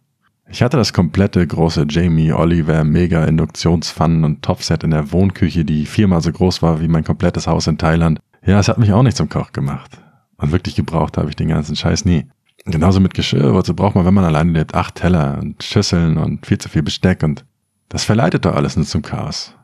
[0.52, 5.86] Ich hatte das komplette große Jamie Oliver Mega Induktionspfannen und Topset in der Wohnküche, die
[5.86, 8.20] viermal so groß war wie mein komplettes Haus in Thailand.
[8.46, 9.98] Ja, es hat mich auch nicht zum Koch gemacht.
[10.36, 12.26] Und wirklich gebraucht habe ich den ganzen Scheiß nie.
[12.66, 16.46] Genauso mit Geschirr, wozu braucht man, wenn man alleine lebt, acht Teller und Schüsseln und
[16.46, 17.46] viel zu viel Besteck und
[17.88, 19.56] das verleitet doch alles nur zum Chaos.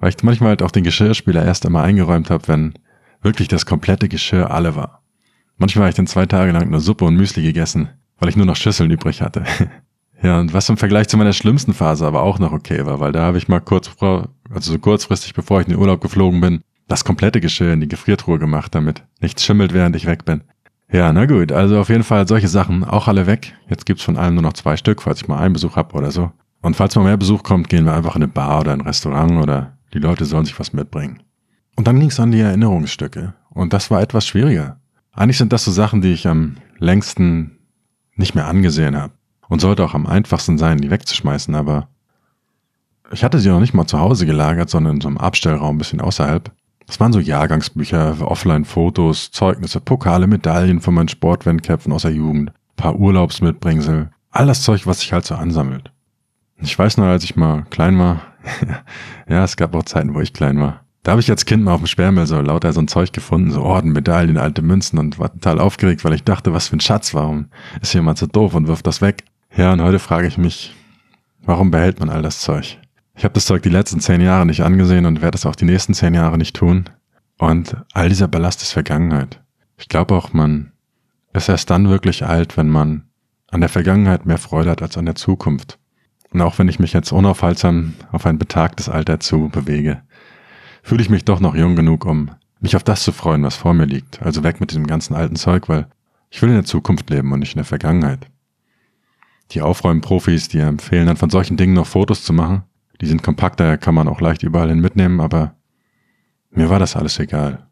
[0.00, 2.74] Weil ich manchmal halt auch den Geschirrspüler erst einmal eingeräumt habe, wenn
[3.20, 5.02] wirklich das komplette Geschirr alle war.
[5.58, 8.46] Manchmal habe ich dann zwei Tage lang nur Suppe und Müsli gegessen, weil ich nur
[8.46, 9.44] noch Schüsseln übrig hatte.
[10.26, 13.12] ja, und was im Vergleich zu meiner schlimmsten Phase aber auch noch okay war, weil
[13.12, 14.26] da habe ich mal kurz, also
[14.72, 18.40] so kurzfristig, bevor ich in den Urlaub geflogen bin, das komplette Geschirr in die Gefriertruhe
[18.40, 20.42] gemacht, damit nichts schimmelt, während ich weg bin.
[20.90, 23.54] Ja, na gut, also auf jeden Fall solche Sachen auch alle weg.
[23.70, 26.10] Jetzt gibt's von allem nur noch zwei Stück, falls ich mal einen Besuch hab oder
[26.10, 26.32] so.
[26.60, 29.40] Und falls mal mehr Besuch kommt, gehen wir einfach in eine Bar oder ein Restaurant
[29.40, 31.22] oder die Leute sollen sich was mitbringen.
[31.76, 33.34] Und dann ging's an die Erinnerungsstücke.
[33.50, 34.80] Und das war etwas schwieriger.
[35.12, 37.58] Eigentlich sind das so Sachen, die ich am längsten
[38.16, 39.12] nicht mehr angesehen habe.
[39.48, 41.88] Und sollte auch am einfachsten sein, die wegzuschmeißen, aber
[43.12, 45.78] ich hatte sie noch nicht mal zu Hause gelagert, sondern in so einem Abstellraum ein
[45.78, 46.50] bisschen außerhalb.
[46.86, 52.96] Das waren so Jahrgangsbücher, Offline-Fotos, Zeugnisse, Pokale, Medaillen von meinen Sportwettkämpfen aus der Jugend, paar
[52.96, 55.90] Urlaubsmitbringsel, all das Zeug, was sich halt so ansammelt.
[56.58, 58.22] Ich weiß noch, als ich mal klein war,
[59.28, 60.82] ja, es gab auch Zeiten, wo ich klein war.
[61.02, 63.50] Da habe ich als Kind mal auf dem Sperrmüll so lauter so ein Zeug gefunden,
[63.50, 66.80] so Orden, Medaillen, alte Münzen und war total aufgeregt, weil ich dachte, was für ein
[66.80, 67.46] Schatz, warum
[67.80, 69.24] ist jemand so doof und wirft das weg?
[69.56, 70.74] Ja, und heute frage ich mich,
[71.40, 72.78] warum behält man all das Zeug?
[73.14, 75.64] Ich habe das Zeug die letzten zehn Jahre nicht angesehen und werde es auch die
[75.64, 76.90] nächsten zehn Jahre nicht tun.
[77.38, 79.40] Und all dieser Ballast ist Vergangenheit.
[79.78, 80.72] Ich glaube auch, man
[81.32, 83.04] ist erst dann wirklich alt, wenn man
[83.50, 85.78] an der Vergangenheit mehr Freude hat als an der Zukunft.
[86.32, 90.02] Und auch wenn ich mich jetzt unaufhaltsam auf ein betagtes Alter zu bewege,
[90.82, 93.72] fühle ich mich doch noch jung genug, um mich auf das zu freuen, was vor
[93.72, 94.20] mir liegt.
[94.20, 95.86] Also weg mit diesem ganzen alten Zeug, weil
[96.28, 98.26] ich will in der Zukunft leben und nicht in der Vergangenheit.
[99.52, 102.64] Die Aufräumprofis, die empfehlen dann von solchen Dingen noch Fotos zu machen.
[103.00, 105.54] Die sind kompakter, kann man auch leicht überall hin mitnehmen, aber
[106.50, 107.66] mir war das alles egal.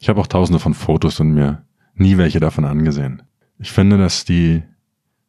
[0.00, 1.64] Ich habe auch tausende von Fotos und mir
[1.94, 3.22] nie welche davon angesehen.
[3.58, 4.62] Ich finde, dass die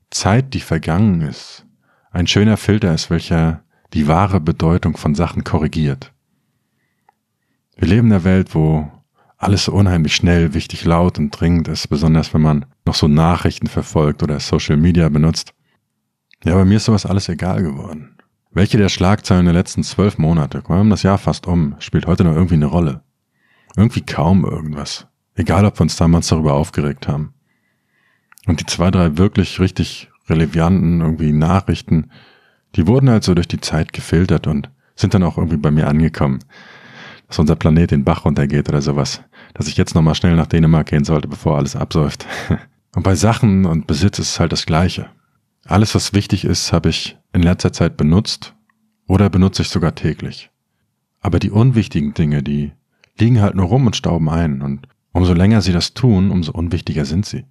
[0.10, 1.66] Zeit, die vergangen ist,
[2.12, 6.14] ein schöner Filter ist, welcher die wahre Bedeutung von Sachen korrigiert.
[7.76, 8.90] Wir leben in einer Welt, wo
[9.38, 13.68] alles so unheimlich schnell, wichtig, laut und dringend ist, besonders wenn man noch so Nachrichten
[13.68, 15.54] verfolgt oder Social Media benutzt.
[16.43, 18.17] Ja, bei mir ist sowas alles egal geworden.
[18.51, 22.23] Welche der Schlagzeilen der letzten zwölf Monate, wir haben das Jahr fast um, spielt heute
[22.23, 23.04] noch irgendwie eine Rolle.
[23.77, 25.08] Irgendwie kaum irgendwas.
[25.36, 27.34] Egal, ob wir uns damals darüber aufgeregt haben.
[28.47, 32.10] Und die zwei, drei wirklich richtig relevanten irgendwie Nachrichten,
[32.75, 35.88] die wurden halt so durch die Zeit gefiltert und sind dann auch irgendwie bei mir
[35.88, 36.39] angekommen.
[37.27, 39.21] Dass unser Planet den Bach runtergeht oder sowas.
[39.54, 42.25] Dass ich jetzt nochmal schnell nach Dänemark gehen sollte, bevor alles absäuft.
[42.95, 45.10] Und bei Sachen und Besitz ist es halt das Gleiche.
[45.65, 48.56] Alles, was wichtig ist, habe ich in letzter Zeit benutzt
[49.08, 50.50] oder benutze ich sogar täglich.
[51.19, 52.71] Aber die unwichtigen Dinge, die
[53.17, 57.06] liegen halt nur rum und stauben ein und umso länger sie das tun, umso unwichtiger
[57.06, 57.45] sind sie.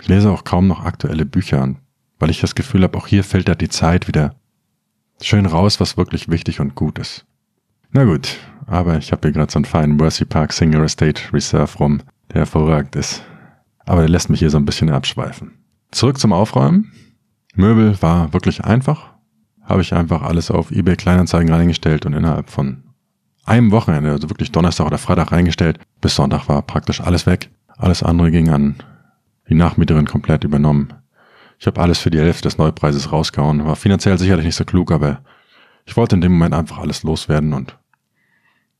[0.00, 1.78] Ich lese auch kaum noch aktuelle Bücher an,
[2.18, 4.36] weil ich das Gefühl habe, auch hier fällt da die Zeit wieder
[5.20, 7.26] schön raus, was wirklich wichtig und gut ist.
[7.90, 11.78] Na gut, aber ich habe hier gerade so einen feinen Mercy Park Single Estate Reserve
[11.78, 13.22] rum, der hervorragend ist.
[13.86, 15.52] Aber der lässt mich hier so ein bisschen abschweifen.
[15.92, 16.92] Zurück zum Aufräumen.
[17.56, 19.14] Möbel war wirklich einfach.
[19.62, 22.84] Habe ich einfach alles auf eBay Kleinanzeigen reingestellt und innerhalb von
[23.44, 27.50] einem Wochenende, also wirklich Donnerstag oder Freitag reingestellt, bis Sonntag war praktisch alles weg.
[27.76, 28.76] Alles andere ging an
[29.48, 30.92] die Nachmieterin komplett übernommen.
[31.58, 33.64] Ich habe alles für die Hälfte des Neupreises rausgehauen.
[33.64, 35.20] War finanziell sicherlich nicht so klug, aber
[35.86, 37.78] ich wollte in dem Moment einfach alles loswerden und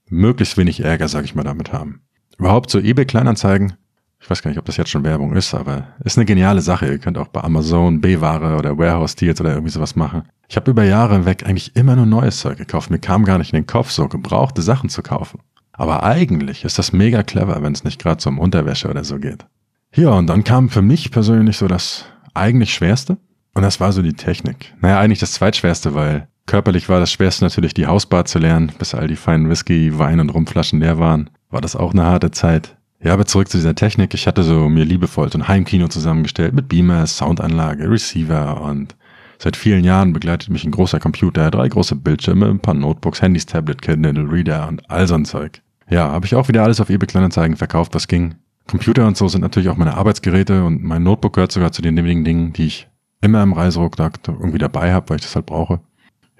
[0.08, 2.02] möglichst wenig Ärger, sag ich mal, damit haben.
[2.38, 3.74] Überhaupt so eBay Kleinanzeigen
[4.20, 6.86] ich weiß gar nicht, ob das jetzt schon Werbung ist, aber ist eine geniale Sache.
[6.86, 10.22] Ihr könnt auch bei Amazon B-Ware oder Warehouse Deals oder irgendwie sowas machen.
[10.48, 12.90] Ich habe über Jahre hinweg eigentlich immer nur neues Zeug gekauft.
[12.90, 15.40] Mir kam gar nicht in den Kopf, so gebrauchte Sachen zu kaufen.
[15.72, 19.18] Aber eigentlich ist das mega clever, wenn es nicht gerade so um Unterwäsche oder so
[19.18, 19.46] geht.
[19.94, 23.18] Ja, und dann kam für mich persönlich so das eigentlich Schwerste.
[23.54, 24.74] Und das war so die Technik.
[24.80, 28.94] Naja, eigentlich das Zweitschwerste, weil körperlich war das Schwerste natürlich die Hausbar zu lernen, bis
[28.94, 31.30] all die feinen Whisky, Wein und Rumflaschen leer waren.
[31.50, 32.76] War das auch eine harte Zeit.
[33.02, 34.14] Ja, aber zurück zu dieser Technik.
[34.14, 38.96] Ich hatte so mir liebevoll so ein Heimkino zusammengestellt mit Beamer, Soundanlage, Receiver und
[39.38, 43.46] seit vielen Jahren begleitet mich ein großer Computer, drei große Bildschirme, ein paar Notebooks, Handys,
[43.46, 45.60] Tablet, Kindle, Reader und all so ein Zeug.
[45.88, 48.34] Ja, habe ich auch wieder alles auf eBay Kleinanzeigen verkauft, was ging.
[48.66, 51.96] Computer und so sind natürlich auch meine Arbeitsgeräte und mein Notebook gehört sogar zu den
[51.96, 52.88] wenigen Dingen, die ich
[53.20, 55.80] immer im Reiserucksack irgendwie dabei habe, weil ich das halt brauche.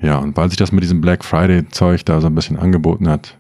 [0.01, 3.09] Ja, und weil sich das mit diesem Black Friday Zeug da so ein bisschen angeboten
[3.09, 3.39] hat,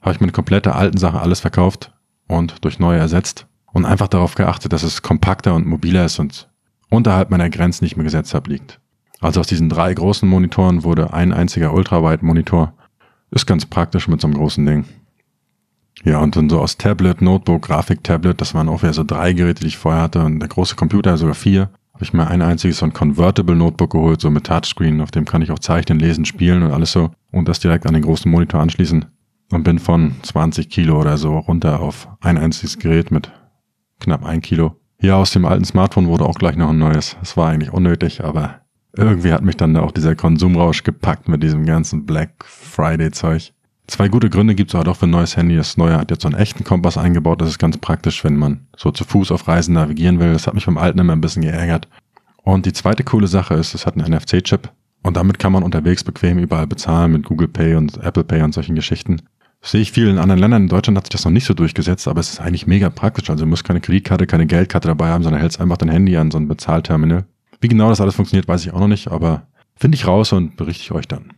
[0.00, 1.92] habe ich meine komplette alten Sachen alles verkauft
[2.30, 6.48] und durch neue ersetzt und einfach darauf geachtet, dass es kompakter und mobiler ist und
[6.88, 8.80] unterhalb meiner Grenzen, ich mir gesetzt habe, liegt.
[9.20, 12.72] Also aus diesen drei großen Monitoren wurde ein einziger Ultrawide-Monitor.
[13.30, 14.84] Ist ganz praktisch mit so einem großen Ding.
[16.02, 19.60] Ja, und dann so aus Tablet, Notebook, Grafik-Tablet, das waren auch wieder so drei Geräte,
[19.60, 21.68] die ich vorher hatte und der große Computer sogar vier.
[21.92, 25.26] Habe ich mir ein einziges so ein Convertible Notebook geholt, so mit Touchscreen, auf dem
[25.26, 28.30] kann ich auch zeichnen, lesen, spielen und alles so und das direkt an den großen
[28.30, 29.04] Monitor anschließen
[29.50, 33.30] und bin von 20 Kilo oder so runter auf ein einziges Gerät mit
[33.98, 34.76] knapp ein Kilo.
[34.98, 37.16] Hier aus dem alten Smartphone wurde auch gleich noch ein neues.
[37.22, 38.60] Es war eigentlich unnötig, aber
[38.96, 43.52] irgendwie hat mich dann auch dieser Konsumrausch gepackt mit diesem ganzen Black Friday Zeug.
[43.86, 45.56] Zwei gute Gründe gibt es auch für ein neues Handy.
[45.56, 47.40] Das neue hat jetzt so einen echten Kompass eingebaut.
[47.40, 50.32] Das ist ganz praktisch, wenn man so zu Fuß auf Reisen navigieren will.
[50.32, 51.88] Das hat mich beim alten immer ein bisschen geärgert.
[52.42, 54.70] Und die zweite coole Sache ist, es hat einen NFC-Chip.
[55.02, 58.54] Und damit kann man unterwegs bequem überall bezahlen mit Google Pay und Apple Pay und
[58.54, 59.22] solchen Geschichten.
[59.62, 60.62] Sehe ich viel in anderen Ländern.
[60.62, 63.28] In Deutschland hat sich das noch nicht so durchgesetzt, aber es ist eigentlich mega praktisch.
[63.28, 66.30] Also du musst keine Kreditkarte, keine Geldkarte dabei haben, sondern hältst einfach dein Handy an
[66.30, 67.26] so ein Bezahlterminal.
[67.60, 70.56] Wie genau das alles funktioniert, weiß ich auch noch nicht, aber finde ich raus und
[70.56, 71.34] berichte ich euch dann.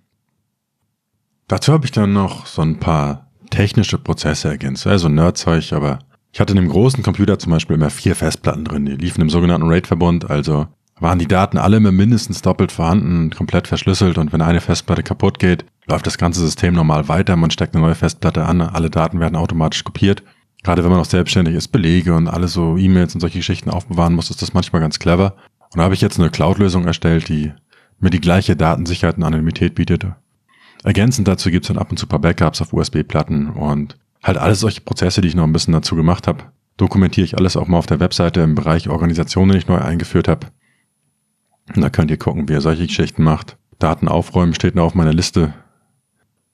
[1.48, 4.86] Dazu habe ich dann noch so ein paar technische Prozesse ergänzt.
[4.86, 5.98] Also Nerdzeug, aber
[6.32, 8.86] ich hatte in dem großen Computer zum Beispiel immer vier Festplatten drin.
[8.86, 13.66] Die liefen im sogenannten RAID-Verbund, also waren die Daten alle immer mindestens doppelt vorhanden, komplett
[13.66, 17.74] verschlüsselt und wenn eine Festplatte kaputt geht, läuft das ganze System normal weiter, man steckt
[17.74, 20.22] eine neue Festplatte an, alle Daten werden automatisch kopiert.
[20.62, 24.14] Gerade wenn man auch selbstständig ist, Belege und alle so E-Mails und solche Geschichten aufbewahren
[24.14, 25.36] muss, ist das manchmal ganz clever.
[25.72, 27.52] Und da habe ich jetzt eine Cloud-Lösung erstellt, die
[27.98, 30.06] mir die gleiche Datensicherheit und Anonymität bietet.
[30.84, 34.38] Ergänzend dazu gibt es dann ab und zu ein paar Backups auf USB-Platten und halt
[34.38, 36.44] alles solche Prozesse, die ich noch ein bisschen dazu gemacht habe.
[36.76, 40.28] Dokumentiere ich alles auch mal auf der Webseite im Bereich Organisation, den ich neu eingeführt
[40.28, 40.48] habe.
[41.74, 43.56] Und da könnt ihr gucken, wie ihr solche Geschichten macht.
[43.78, 45.54] Daten aufräumen steht noch auf meiner Liste.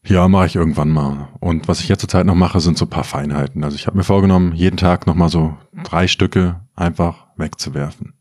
[0.09, 1.29] Ja, mache ich irgendwann mal.
[1.39, 3.63] Und was ich jetzt zurzeit noch mache, sind so paar Feinheiten.
[3.63, 8.15] Also ich habe mir vorgenommen, jeden Tag nochmal so drei Stücke einfach wegzuwerfen.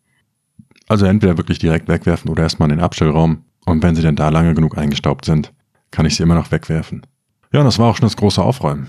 [0.90, 3.46] Also entweder wirklich direkt wegwerfen oder erstmal in den Abstellraum.
[3.66, 5.54] Und wenn sie denn da lange genug eingestaubt sind,
[5.90, 7.04] kann ich sie immer noch wegwerfen.
[7.54, 8.88] Ja, und das war auch schon das große Aufräumen.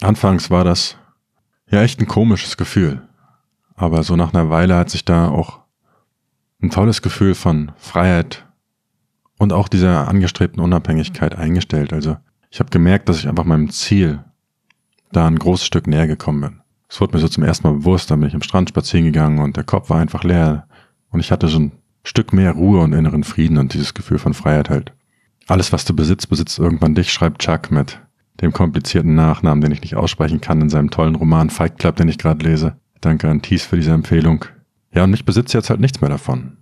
[0.00, 0.96] Anfangs war das
[1.70, 3.02] ja echt ein komisches Gefühl.
[3.74, 5.60] Aber so nach einer Weile hat sich da auch
[6.62, 8.46] ein tolles Gefühl von Freiheit
[9.44, 11.92] und auch dieser angestrebten Unabhängigkeit eingestellt.
[11.92, 12.16] Also
[12.50, 14.24] ich habe gemerkt, dass ich einfach meinem Ziel
[15.12, 16.60] da ein großes Stück näher gekommen bin.
[16.88, 19.38] Es wurde mir so zum ersten Mal bewusst, dann bin ich am Strand spazieren gegangen
[19.38, 20.66] und der Kopf war einfach leer.
[21.10, 24.34] Und ich hatte so ein Stück mehr Ruhe und inneren Frieden und dieses Gefühl von
[24.34, 24.92] Freiheit halt.
[25.46, 28.00] Alles, was du besitzt, besitzt irgendwann dich, schreibt Chuck mit
[28.40, 32.08] dem komplizierten Nachnamen, den ich nicht aussprechen kann, in seinem tollen Roman Fight Club, den
[32.08, 32.76] ich gerade lese.
[33.00, 34.44] Danke an Thies für diese Empfehlung.
[34.92, 36.56] Ja, und ich besitze jetzt halt nichts mehr davon.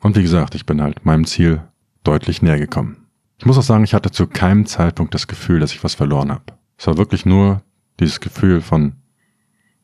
[0.00, 1.62] Und wie gesagt, ich bin halt meinem Ziel
[2.06, 3.06] deutlich näher gekommen.
[3.38, 6.30] Ich muss auch sagen, ich hatte zu keinem Zeitpunkt das Gefühl, dass ich was verloren
[6.30, 6.44] habe.
[6.78, 7.62] Es war wirklich nur
[8.00, 8.94] dieses Gefühl von,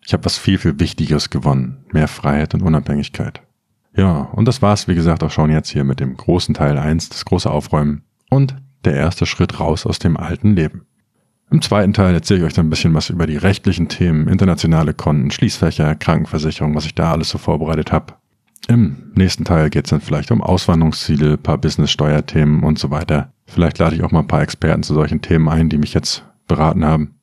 [0.04, 1.84] ich habe was viel, viel Wichtigeres gewonnen.
[1.92, 3.42] Mehr Freiheit und Unabhängigkeit.
[3.94, 7.10] Ja, und das war's, wie gesagt, auch schon jetzt hier mit dem großen Teil 1,
[7.10, 10.86] das große Aufräumen und der erste Schritt raus aus dem alten Leben.
[11.50, 14.94] Im zweiten Teil erzähle ich euch dann ein bisschen was über die rechtlichen Themen, internationale
[14.94, 18.14] Konten, Schließfächer, Krankenversicherung, was ich da alles so vorbereitet habe.
[18.68, 23.32] Im nächsten Teil geht es dann vielleicht um Auswanderungsziele, paar Business-Steuerthemen und so weiter.
[23.46, 26.24] Vielleicht lade ich auch mal ein paar Experten zu solchen Themen ein, die mich jetzt
[26.46, 27.16] beraten haben.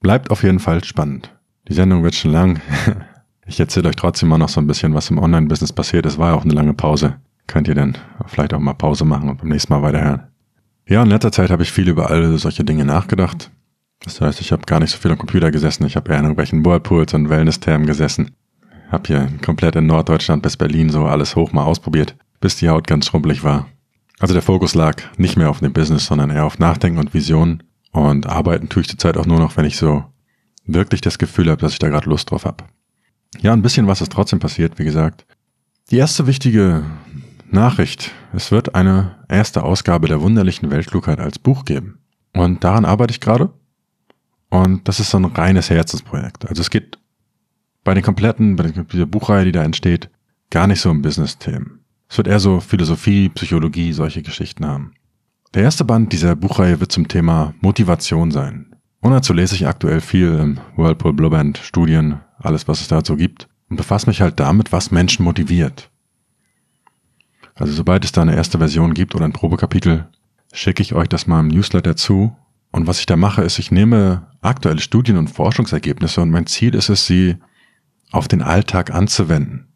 [0.00, 1.34] Bleibt auf jeden Fall spannend.
[1.68, 2.60] Die Sendung wird schon lang.
[3.48, 6.04] Ich erzähle euch trotzdem mal noch so ein bisschen, was im Online-Business passiert.
[6.04, 7.16] Es war ja auch eine lange Pause.
[7.46, 10.24] Könnt ihr dann vielleicht auch mal Pause machen und beim nächsten Mal weiterhören.
[10.86, 13.50] Ja, in letzter Zeit habe ich viel über all solche Dinge nachgedacht.
[14.04, 15.86] Das heißt, ich habe gar nicht so viel am Computer gesessen.
[15.86, 18.32] Ich habe eher in irgendwelchen Whirlpools und Wellness-Thermen gesessen.
[18.90, 22.86] Hab hier komplett in Norddeutschland bis Berlin so alles hoch mal ausprobiert, bis die Haut
[22.86, 23.68] ganz schrumpelig war.
[24.18, 27.62] Also der Fokus lag nicht mehr auf dem Business, sondern eher auf Nachdenken und Visionen.
[27.92, 30.04] Und arbeiten tue ich zurzeit auch nur noch, wenn ich so
[30.66, 32.64] wirklich das Gefühl habe, dass ich da gerade Lust drauf habe.
[33.40, 35.26] Ja, ein bisschen was ist trotzdem passiert, wie gesagt.
[35.90, 36.84] Die erste wichtige
[37.50, 38.12] Nachricht.
[38.32, 41.98] Es wird eine erste Ausgabe der wunderlichen Weltklugheit als Buch geben.
[42.34, 43.50] Und daran arbeite ich gerade.
[44.50, 46.48] Und das ist so ein reines Herzensprojekt.
[46.48, 46.97] Also es geht
[47.88, 50.10] bei den kompletten, bei der Buchreihe, die da entsteht,
[50.50, 51.80] gar nicht so um Business-Themen.
[52.06, 54.92] Es wird eher so Philosophie, Psychologie, solche Geschichten haben.
[55.54, 58.76] Der erste Band dieser Buchreihe wird zum Thema Motivation sein.
[59.00, 63.16] Und dazu lese ich aktuell viel im Whirlpool Blue Band, Studien, alles was es dazu
[63.16, 65.88] gibt und befasse mich halt damit, was Menschen motiviert.
[67.54, 70.08] Also sobald es da eine erste Version gibt oder ein Probekapitel,
[70.52, 72.36] schicke ich euch das mal im Newsletter zu.
[72.70, 76.74] Und was ich da mache, ist, ich nehme aktuelle Studien und Forschungsergebnisse und mein Ziel
[76.74, 77.36] ist es, sie
[78.10, 79.68] auf den Alltag anzuwenden.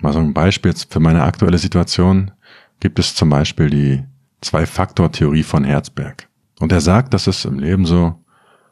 [0.00, 2.32] Mal so ein Beispiel für meine aktuelle Situation
[2.80, 4.04] gibt es zum Beispiel die
[4.40, 6.28] Zwei-Faktor-Theorie von Herzberg.
[6.58, 8.24] Und er sagt, dass es im Leben so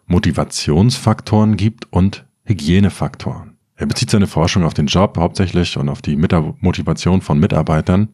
[0.07, 3.57] Motivationsfaktoren gibt und Hygienefaktoren.
[3.77, 8.09] Er bezieht seine Forschung auf den Job hauptsächlich und auf die Motivation von Mitarbeitern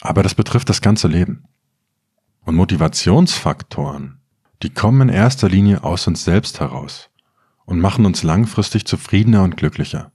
[0.00, 1.44] aber das betrifft das ganze Leben.
[2.44, 4.20] Und Motivationsfaktoren,
[4.62, 7.10] die kommen in erster Linie aus uns selbst heraus
[7.64, 10.12] und machen uns langfristig zufriedener und glücklicher.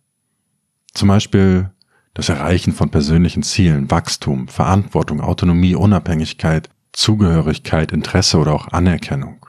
[0.93, 1.71] Zum Beispiel
[2.13, 9.45] das Erreichen von persönlichen Zielen, Wachstum, Verantwortung, Autonomie, Unabhängigkeit, Zugehörigkeit, Interesse oder auch Anerkennung.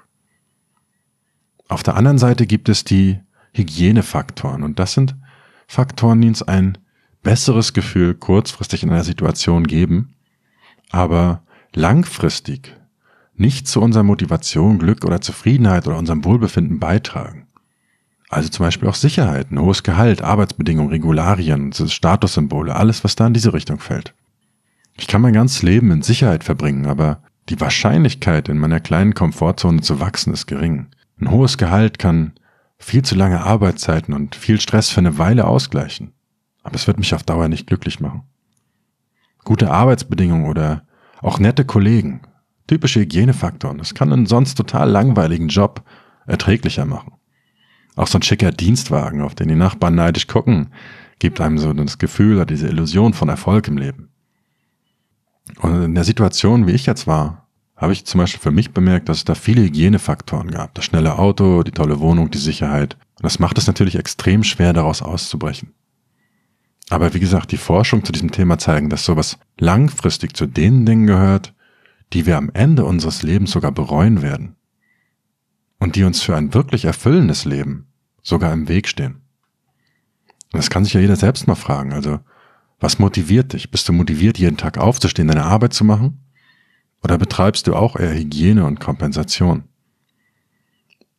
[1.69, 3.21] Auf der anderen Seite gibt es die
[3.53, 5.15] Hygienefaktoren und das sind
[5.67, 6.79] Faktoren, die uns ein
[7.23, 10.15] besseres Gefühl kurzfristig in einer Situation geben,
[10.91, 11.43] aber
[11.75, 12.77] langfristig
[13.35, 17.44] nicht zu unserer Motivation, Glück oder Zufriedenheit oder unserem Wohlbefinden beitragen.
[18.35, 23.35] Also zum Beispiel auch Sicherheit, ein hohes Gehalt, Arbeitsbedingungen, Regularien, Statussymbole, alles, was da in
[23.35, 24.15] diese Richtung fällt.
[24.97, 29.81] Ich kann mein ganzes Leben in Sicherheit verbringen, aber die Wahrscheinlichkeit, in meiner kleinen Komfortzone
[29.81, 30.87] zu wachsen, ist gering.
[31.21, 32.33] Ein hohes Gehalt kann
[32.79, 36.13] viel zu lange Arbeitszeiten und viel Stress für eine Weile ausgleichen.
[36.63, 38.25] Aber es wird mich auf Dauer nicht glücklich machen
[39.45, 40.83] gute Arbeitsbedingungen oder
[41.21, 42.23] auch nette Kollegen.
[42.67, 43.79] Typische Hygienefaktoren.
[43.79, 45.85] Das kann einen sonst total langweiligen Job
[46.27, 47.13] erträglicher machen.
[47.97, 50.69] Auch so ein schicker Dienstwagen, auf den die Nachbarn neidisch gucken,
[51.19, 54.09] gibt einem so das Gefühl oder diese Illusion von Erfolg im Leben.
[55.61, 59.09] Und in der Situation, wie ich jetzt war, habe ich zum Beispiel für mich bemerkt,
[59.09, 60.75] dass es da viele Hygienefaktoren gab.
[60.75, 62.97] Das schnelle Auto, die tolle Wohnung, die Sicherheit.
[63.17, 65.73] Und das macht es natürlich extrem schwer, daraus auszubrechen.
[66.91, 71.07] Aber wie gesagt, die Forschung zu diesem Thema zeigen, dass sowas langfristig zu den Dingen
[71.07, 71.55] gehört,
[72.13, 74.57] die wir am Ende unseres Lebens sogar bereuen werden.
[75.85, 77.89] Und die uns für ein wirklich erfüllendes Leben
[78.23, 79.17] sogar im Weg stehen.
[80.51, 81.93] Und das kann sich ja jeder selbst mal fragen.
[81.93, 82.21] Also,
[82.81, 83.71] was motiviert dich?
[83.71, 86.25] Bist du motiviert, jeden Tag aufzustehen, deine Arbeit zu machen?
[87.03, 89.65] Oder betreibst du auch eher Hygiene und Kompensation?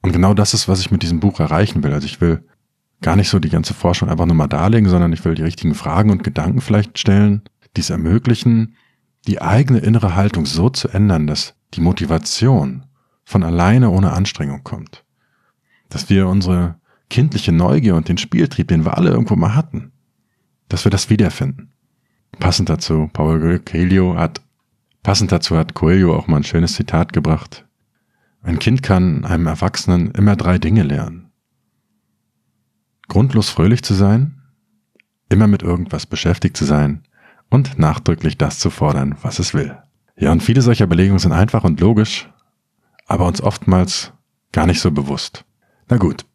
[0.02, 1.94] Und genau das ist, was ich mit diesem Buch erreichen will.
[1.94, 2.44] Also ich will
[3.04, 5.76] gar nicht so die ganze Forschung einfach nur mal darlegen, sondern ich will die richtigen
[5.76, 7.44] Fragen und Gedanken vielleicht stellen,
[7.78, 8.78] die es ermöglichen,
[9.28, 12.85] die eigene innere Haltung so zu ändern, dass die Motivation
[13.26, 15.04] von alleine ohne Anstrengung kommt.
[15.90, 16.76] Dass wir unsere
[17.10, 19.92] kindliche Neugier und den Spieltrieb, den wir alle irgendwo mal hatten,
[20.70, 21.72] dass wir das wiederfinden.
[22.40, 24.42] Passend dazu, Paul Coelho hat,
[25.04, 27.66] passend dazu hat Coelho auch mal ein schönes Zitat gebracht.
[28.42, 31.32] Ein Kind kann einem Erwachsenen immer drei Dinge lernen.
[33.08, 34.42] Grundlos fröhlich zu sein,
[35.30, 37.04] immer mit irgendwas beschäftigt zu sein
[37.50, 39.78] und nachdrücklich das zu fordern, was es will.
[40.18, 42.30] Ja, und viele solcher Belegungen sind einfach und logisch,
[43.06, 44.12] aber uns oftmals
[44.52, 45.46] gar nicht so bewusst.
[45.90, 46.26] Na gut.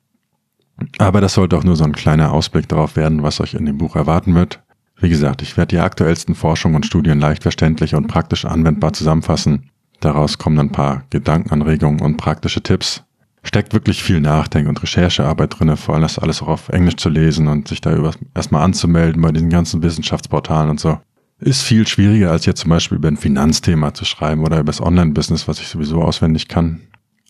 [0.98, 3.78] Aber das sollte auch nur so ein kleiner Ausblick darauf werden, was euch in dem
[3.78, 4.62] Buch erwarten wird.
[4.96, 9.70] Wie gesagt, ich werde die aktuellsten Forschungen und Studien leicht verständlich und praktisch anwendbar zusammenfassen.
[10.00, 13.02] Daraus kommen ein paar Gedankenanregungen und praktische Tipps.
[13.42, 17.09] Steckt wirklich viel Nachdenk- und Recherchearbeit drinne, vor allem das alles auch auf Englisch zu
[17.09, 20.98] lesen und sich da erstmal anzumelden bei diesen ganzen Wissenschaftsportalen und so.
[21.40, 24.83] Ist viel schwieriger, als jetzt zum Beispiel über ein Finanzthema zu schreiben oder über das
[24.83, 26.83] Online-Business, was ich sowieso auswendig kann.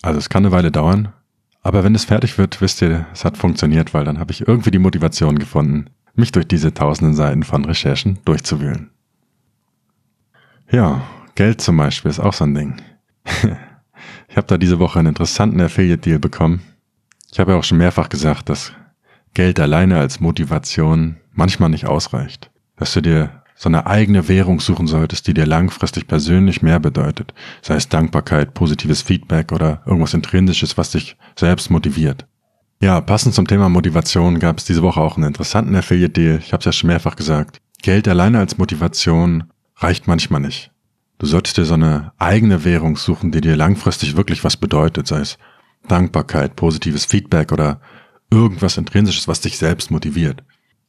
[0.02, 1.12] Also es kann eine Weile dauern.
[1.62, 4.70] Aber wenn es fertig wird, wisst ihr, es hat funktioniert, weil dann habe ich irgendwie
[4.70, 8.90] die Motivation gefunden, mich durch diese tausenden Seiten von Recherchen durchzuwühlen.
[10.70, 11.02] Ja,
[11.34, 12.82] Geld zum Beispiel ist auch so ein Ding.
[14.28, 16.62] ich habe da diese Woche einen interessanten Affiliate-Deal bekommen.
[17.30, 18.72] Ich habe ja auch schon mehrfach gesagt, dass
[19.34, 22.50] Geld alleine als Motivation manchmal nicht ausreicht.
[22.76, 27.34] Dass du dir so eine eigene Währung suchen solltest, die dir langfristig persönlich mehr bedeutet,
[27.60, 32.26] sei es Dankbarkeit, positives Feedback oder irgendwas Intrinsisches, was dich selbst motiviert.
[32.80, 36.38] Ja, passend zum Thema Motivation gab es diese Woche auch einen interessanten Affiliate-Deal.
[36.38, 37.60] Ich habe es ja schon mehrfach gesagt.
[37.82, 39.44] Geld alleine als Motivation
[39.76, 40.70] reicht manchmal nicht.
[41.18, 45.20] Du solltest dir so eine eigene Währung suchen, die dir langfristig wirklich was bedeutet, sei
[45.20, 45.36] es
[45.86, 47.82] Dankbarkeit, positives Feedback oder
[48.30, 50.44] irgendwas Intrinsisches, was dich selbst motiviert.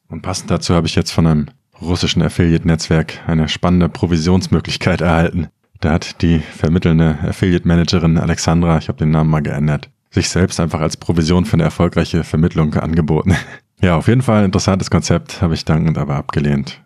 [0.08, 1.48] Und passend dazu habe ich jetzt von einem
[1.82, 5.48] russischen Affiliate-Netzwerk eine spannende Provisionsmöglichkeit erhalten.
[5.80, 10.82] Da hat die vermittelnde Affiliate-Managerin Alexandra, ich habe den Namen mal geändert, sich selbst einfach
[10.82, 13.36] als Provision für eine erfolgreiche Vermittlung angeboten.
[13.84, 16.84] Ja, auf jeden Fall interessantes Konzept, habe ich dankend aber abgelehnt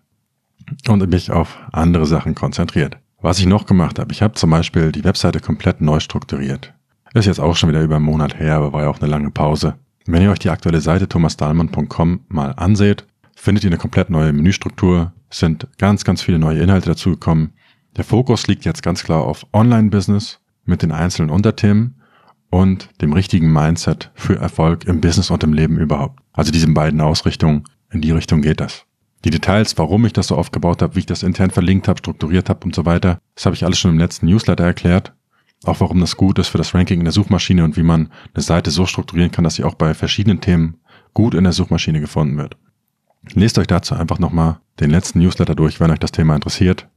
[0.87, 2.97] und mich auf andere Sachen konzentriert.
[3.21, 6.73] Was ich noch gemacht habe, ich habe zum Beispiel die Webseite komplett neu strukturiert.
[7.13, 9.29] Ist jetzt auch schon wieder über einen Monat her, aber war ja auch eine lange
[9.31, 9.75] Pause.
[10.05, 13.05] Wenn ihr euch die aktuelle Seite thomasdahlmann.com mal anseht,
[13.45, 17.53] findet ihr eine komplett neue Menüstruktur, sind ganz, ganz viele neue Inhalte dazugekommen.
[17.95, 22.01] Der Fokus liegt jetzt ganz klar auf Online-Business mit den einzelnen Unterthemen
[22.49, 26.19] und dem richtigen Mindset für Erfolg im Business und im Leben überhaupt.
[26.33, 28.85] Also diesen beiden Ausrichtungen, in die Richtung geht das.
[29.23, 32.49] Die Details, warum ich das so aufgebaut habe, wie ich das intern verlinkt habe, strukturiert
[32.49, 35.13] habe und so weiter, das habe ich alles schon im letzten Newsletter erklärt.
[35.65, 38.41] Auch warum das gut ist für das Ranking in der Suchmaschine und wie man eine
[38.41, 40.77] Seite so strukturieren kann, dass sie auch bei verschiedenen Themen
[41.13, 42.57] gut in der Suchmaschine gefunden wird.
[43.33, 46.87] Lest euch dazu einfach nochmal den letzten Newsletter durch, wenn euch das Thema interessiert.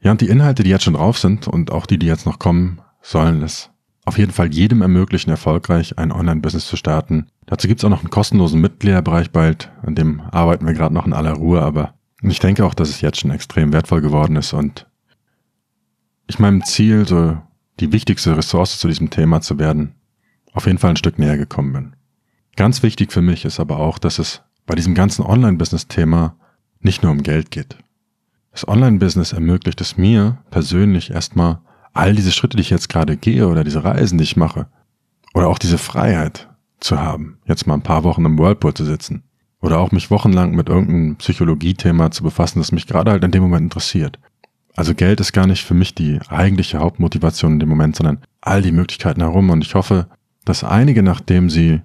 [0.00, 2.38] Ja, und die Inhalte, die jetzt schon drauf sind und auch die, die jetzt noch
[2.38, 3.70] kommen, sollen es
[4.04, 7.26] auf jeden Fall jedem ermöglichen, erfolgreich ein Online-Business zu starten.
[7.46, 11.14] Dazu gibt's auch noch einen kostenlosen Mitgliederbereich bald, an dem arbeiten wir gerade noch in
[11.14, 14.86] aller Ruhe, aber ich denke auch, dass es jetzt schon extrem wertvoll geworden ist und
[16.26, 17.38] ich meinem Ziel, so
[17.80, 19.94] die wichtigste Ressource zu diesem Thema zu werden,
[20.52, 21.96] auf jeden Fall ein Stück näher gekommen bin.
[22.56, 26.36] Ganz wichtig für mich ist aber auch, dass es bei diesem ganzen Online-Business-Thema
[26.80, 27.76] nicht nur um Geld geht.
[28.52, 31.58] Das Online-Business ermöglicht es mir persönlich erstmal
[31.92, 34.66] all diese Schritte, die ich jetzt gerade gehe oder diese Reisen, die ich mache
[35.32, 36.48] oder auch diese Freiheit
[36.80, 39.24] zu haben, jetzt mal ein paar Wochen im Whirlpool zu sitzen
[39.60, 43.42] oder auch mich wochenlang mit irgendeinem Psychologie-Thema zu befassen, das mich gerade halt in dem
[43.42, 44.18] Moment interessiert.
[44.76, 48.60] Also Geld ist gar nicht für mich die eigentliche Hauptmotivation in dem Moment, sondern all
[48.60, 50.08] die Möglichkeiten herum und ich hoffe,
[50.44, 51.80] dass einige, nachdem sie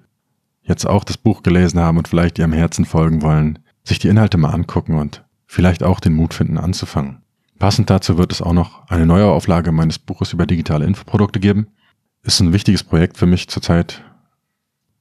[0.62, 4.38] jetzt auch das Buch gelesen haben und vielleicht ihrem Herzen folgen wollen, sich die Inhalte
[4.38, 7.22] mal angucken und vielleicht auch den Mut finden anzufangen.
[7.58, 11.68] Passend dazu wird es auch noch eine neue Auflage meines Buches über digitale Infoprodukte geben.
[12.22, 14.02] Ist ein wichtiges Projekt für mich zurzeit.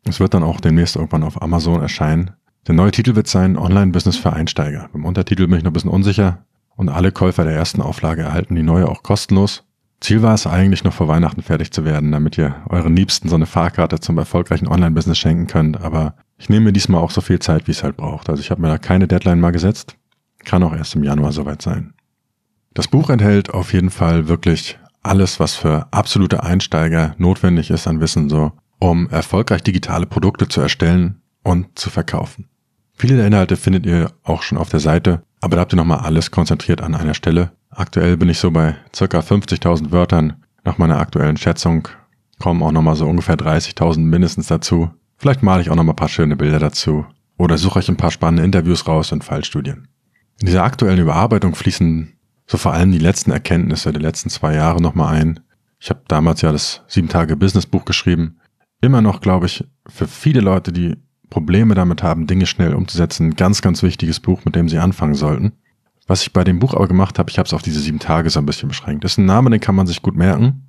[0.04, 2.32] Es wird dann auch demnächst irgendwann auf Amazon erscheinen.
[2.68, 4.90] Der neue Titel wird sein Online-Business für Einsteiger.
[4.92, 6.46] Beim Untertitel bin ich noch ein bisschen unsicher
[6.76, 9.64] und alle Käufer der ersten Auflage erhalten die neue auch kostenlos.
[10.02, 13.36] Ziel war es eigentlich noch vor Weihnachten fertig zu werden, damit ihr euren Liebsten so
[13.36, 15.82] eine Fahrkarte zum erfolgreichen Online-Business schenken könnt.
[15.82, 18.30] Aber Ich nehme mir diesmal auch so viel Zeit, wie es halt braucht.
[18.30, 19.98] Also ich habe mir da keine Deadline mal gesetzt.
[20.46, 21.94] Kann auch erst im Januar soweit sein.
[22.74, 28.00] Das Buch enthält auf jeden Fall wirklich alles, was für absolute Einsteiger notwendig ist an
[28.00, 32.48] Wissen, so um erfolgreich digitale Produkte zu erstellen und zu verkaufen.
[32.94, 36.00] Viele der Inhalte findet ihr auch schon auf der Seite, aber da habt ihr nochmal
[36.00, 37.52] alles konzentriert an einer Stelle.
[37.70, 40.44] Aktuell bin ich so bei circa 50.000 Wörtern.
[40.64, 41.88] Nach meiner aktuellen Schätzung
[42.40, 44.90] kommen auch nochmal so ungefähr 30.000 mindestens dazu.
[45.18, 47.06] Vielleicht male ich auch nochmal ein paar schöne Bilder dazu.
[47.38, 49.88] Oder suche euch ein paar spannende Interviews raus und Fallstudien.
[50.40, 52.14] In dieser aktuellen Überarbeitung fließen
[52.48, 55.40] so vor allem die letzten Erkenntnisse der letzten zwei Jahre nochmal ein.
[55.80, 58.40] Ich habe damals ja das sieben Tage Business Buch geschrieben.
[58.82, 60.98] Immer noch, glaube ich, für viele Leute, die
[61.30, 65.14] Probleme damit haben, Dinge schnell umzusetzen, ein ganz, ganz wichtiges Buch, mit dem sie anfangen
[65.14, 65.54] sollten.
[66.10, 68.32] Was ich bei dem Buch aber gemacht habe, ich habe es auf diese sieben Tage
[68.32, 69.04] so ein bisschen beschränkt.
[69.04, 70.66] Das ist ein Name, den kann man sich gut merken,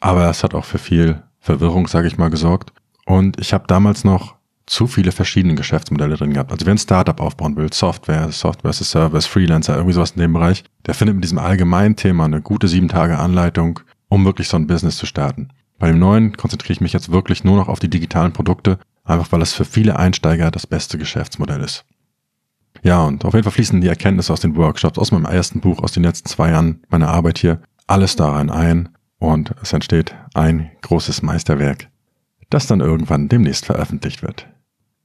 [0.00, 2.72] aber es hat auch für viel Verwirrung, sage ich mal, gesorgt.
[3.06, 4.34] Und ich habe damals noch
[4.66, 6.50] zu viele verschiedene Geschäftsmodelle drin gehabt.
[6.50, 10.20] Also wer ein Startup aufbauen will, Software, Software as a Service, Freelancer, irgendwie sowas in
[10.20, 13.78] dem Bereich, der findet mit diesem allgemeinen Thema eine gute sieben Tage Anleitung,
[14.08, 15.50] um wirklich so ein Business zu starten.
[15.78, 19.30] Bei dem neuen konzentriere ich mich jetzt wirklich nur noch auf die digitalen Produkte, einfach
[19.30, 21.84] weil es für viele Einsteiger das beste Geschäftsmodell ist.
[22.82, 25.80] Ja, und auf jeden Fall fließen die Erkenntnisse aus den Workshops, aus meinem ersten Buch,
[25.82, 30.70] aus den letzten zwei Jahren meiner Arbeit hier, alles daran ein und es entsteht ein
[30.82, 31.88] großes Meisterwerk,
[32.50, 34.48] das dann irgendwann demnächst veröffentlicht wird.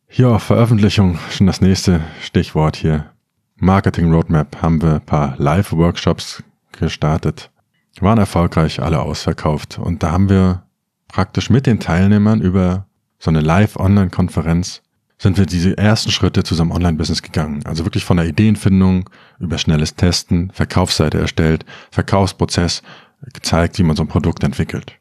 [0.09, 3.11] Ja, Veröffentlichung, schon das nächste Stichwort hier.
[3.57, 7.51] Marketing Roadmap haben wir ein paar Live-Workshops gestartet.
[7.99, 9.79] Waren erfolgreich, alle ausverkauft.
[9.79, 10.63] Und da haben wir
[11.07, 12.85] praktisch mit den Teilnehmern über
[13.19, 14.83] so eine Live-Online-Konferenz
[15.17, 17.65] sind wir diese ersten Schritte zu unserem Online-Business gegangen.
[17.65, 19.09] Also wirklich von der Ideenfindung
[19.39, 22.83] über schnelles Testen, Verkaufsseite erstellt, Verkaufsprozess,
[23.33, 24.93] gezeigt, wie man so ein Produkt entwickelt.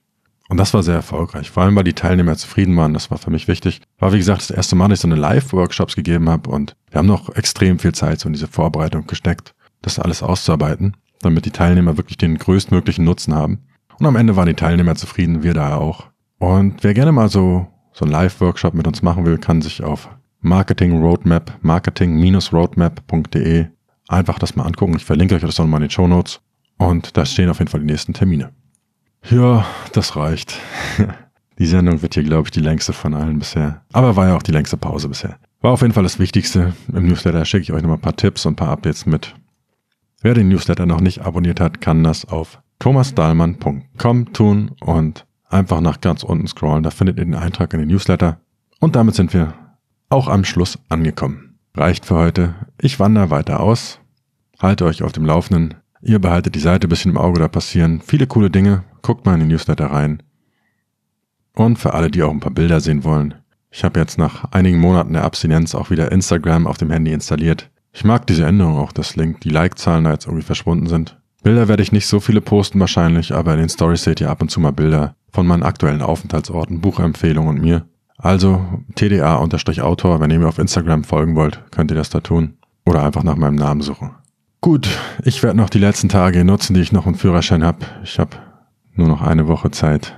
[0.48, 2.94] Und das war sehr erfolgreich, vor allem weil die Teilnehmer zufrieden waren.
[2.94, 3.80] Das war für mich wichtig.
[3.98, 6.98] War wie gesagt das erste Mal, dass ich so eine Live-Workshops gegeben habe und wir
[6.98, 11.50] haben noch extrem viel Zeit so in diese Vorbereitung gesteckt, das alles auszuarbeiten, damit die
[11.50, 13.66] Teilnehmer wirklich den größtmöglichen Nutzen haben.
[13.98, 16.06] Und am Ende waren die Teilnehmer zufrieden, wir da auch.
[16.38, 17.66] Und wer gerne mal so
[17.96, 23.68] so ein Live-Workshop mit uns machen will, kann sich auf Marketing Roadmap, marketing-roadmap.de
[24.06, 24.96] einfach das mal angucken.
[24.96, 26.42] Ich verlinke euch das nochmal in den Show Notes
[26.76, 28.52] und da stehen auf jeden Fall die nächsten Termine.
[29.30, 30.60] Ja, das reicht.
[31.58, 33.80] Die Sendung wird hier, glaube ich, die längste von allen bisher.
[33.94, 35.38] Aber war ja auch die längste Pause bisher.
[35.62, 36.74] War auf jeden Fall das Wichtigste.
[36.92, 39.34] Im Newsletter schicke ich euch nochmal ein paar Tipps und ein paar Updates mit.
[40.20, 46.00] Wer den Newsletter noch nicht abonniert hat, kann das auf thomasdahlmann.com tun und einfach nach
[46.00, 46.82] ganz unten scrollen.
[46.82, 48.40] Da findet ihr den Eintrag in den Newsletter.
[48.80, 49.54] Und damit sind wir
[50.08, 51.58] auch am Schluss angekommen.
[51.74, 52.54] Reicht für heute.
[52.80, 54.00] Ich wandere weiter aus.
[54.58, 55.74] Halte euch auf dem Laufenden.
[56.02, 58.84] Ihr behaltet die Seite ein bisschen im Auge, da passieren viele coole Dinge.
[59.02, 60.22] Guckt mal in den Newsletter rein.
[61.54, 63.34] Und für alle, die auch ein paar Bilder sehen wollen,
[63.70, 67.70] ich habe jetzt nach einigen Monaten der Abstinenz auch wieder Instagram auf dem Handy installiert.
[67.92, 71.18] Ich mag diese Änderung auch, dass Link die Like-Zahlen da jetzt irgendwie verschwunden sind.
[71.42, 74.42] Bilder werde ich nicht so viele posten wahrscheinlich, aber in den Stories seht ihr ab
[74.42, 77.84] und zu mal Bilder von meinen aktuellen Aufenthaltsorten, Buchempfehlungen und mir.
[78.16, 78.64] Also
[78.94, 82.56] TDA-Autor, wenn ihr mir auf Instagram folgen wollt, könnt ihr das da tun.
[82.86, 84.12] Oder einfach nach meinem Namen suchen.
[84.62, 84.88] Gut,
[85.24, 87.80] ich werde noch die letzten Tage nutzen, die ich noch einen Führerschein habe.
[88.02, 88.30] Ich habe
[88.94, 90.16] nur noch eine Woche Zeit.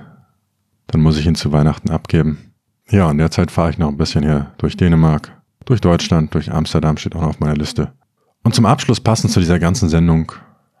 [0.87, 2.53] Dann muss ich ihn zu Weihnachten abgeben.
[2.89, 6.49] Ja, in der Zeit fahre ich noch ein bisschen hier durch Dänemark, durch Deutschland, durch
[6.49, 7.91] Amsterdam steht auch noch auf meiner Liste.
[8.43, 10.31] Und zum Abschluss passend zu dieser ganzen Sendung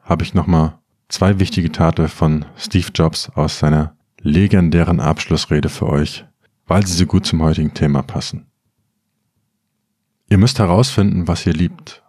[0.01, 0.75] habe ich nochmal
[1.09, 6.25] zwei wichtige Tate von Steve Jobs aus seiner legendären Abschlussrede für euch,
[6.67, 8.47] weil sie so gut zum heutigen Thema passen.
[10.29, 12.03] Ihr müsst herausfinden, was ihr liebt.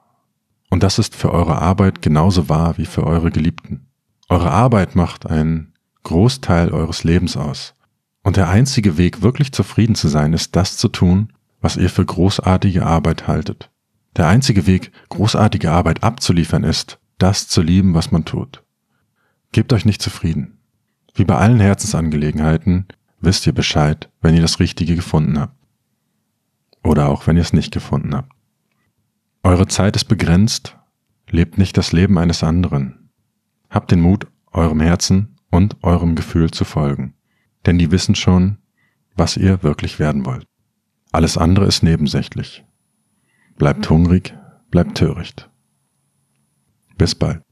[0.68, 3.86] Und das ist für eure Arbeit genauso wahr wie für eure Geliebten.
[4.28, 7.74] Eure Arbeit macht einen Großteil eures Lebens aus.
[8.22, 12.04] Und der einzige Weg, wirklich zufrieden zu sein, ist das zu tun, was ihr für
[12.04, 13.70] großartige Arbeit haltet.
[14.16, 18.62] Der einzige Weg, großartige Arbeit abzuliefern, ist, das zu lieben, was man tut.
[19.52, 20.59] Gebt euch nicht zufrieden.
[21.14, 22.86] Wie bei allen Herzensangelegenheiten
[23.20, 25.56] wisst ihr Bescheid, wenn ihr das Richtige gefunden habt.
[26.82, 28.32] Oder auch wenn ihr es nicht gefunden habt.
[29.42, 30.76] Eure Zeit ist begrenzt,
[31.28, 33.10] lebt nicht das Leben eines anderen.
[33.68, 37.14] Habt den Mut, eurem Herzen und eurem Gefühl zu folgen,
[37.66, 38.58] denn die wissen schon,
[39.14, 40.46] was ihr wirklich werden wollt.
[41.12, 42.64] Alles andere ist nebensächlich.
[43.56, 44.34] Bleibt hungrig,
[44.70, 45.50] bleibt töricht.
[46.96, 47.42] Bis bald.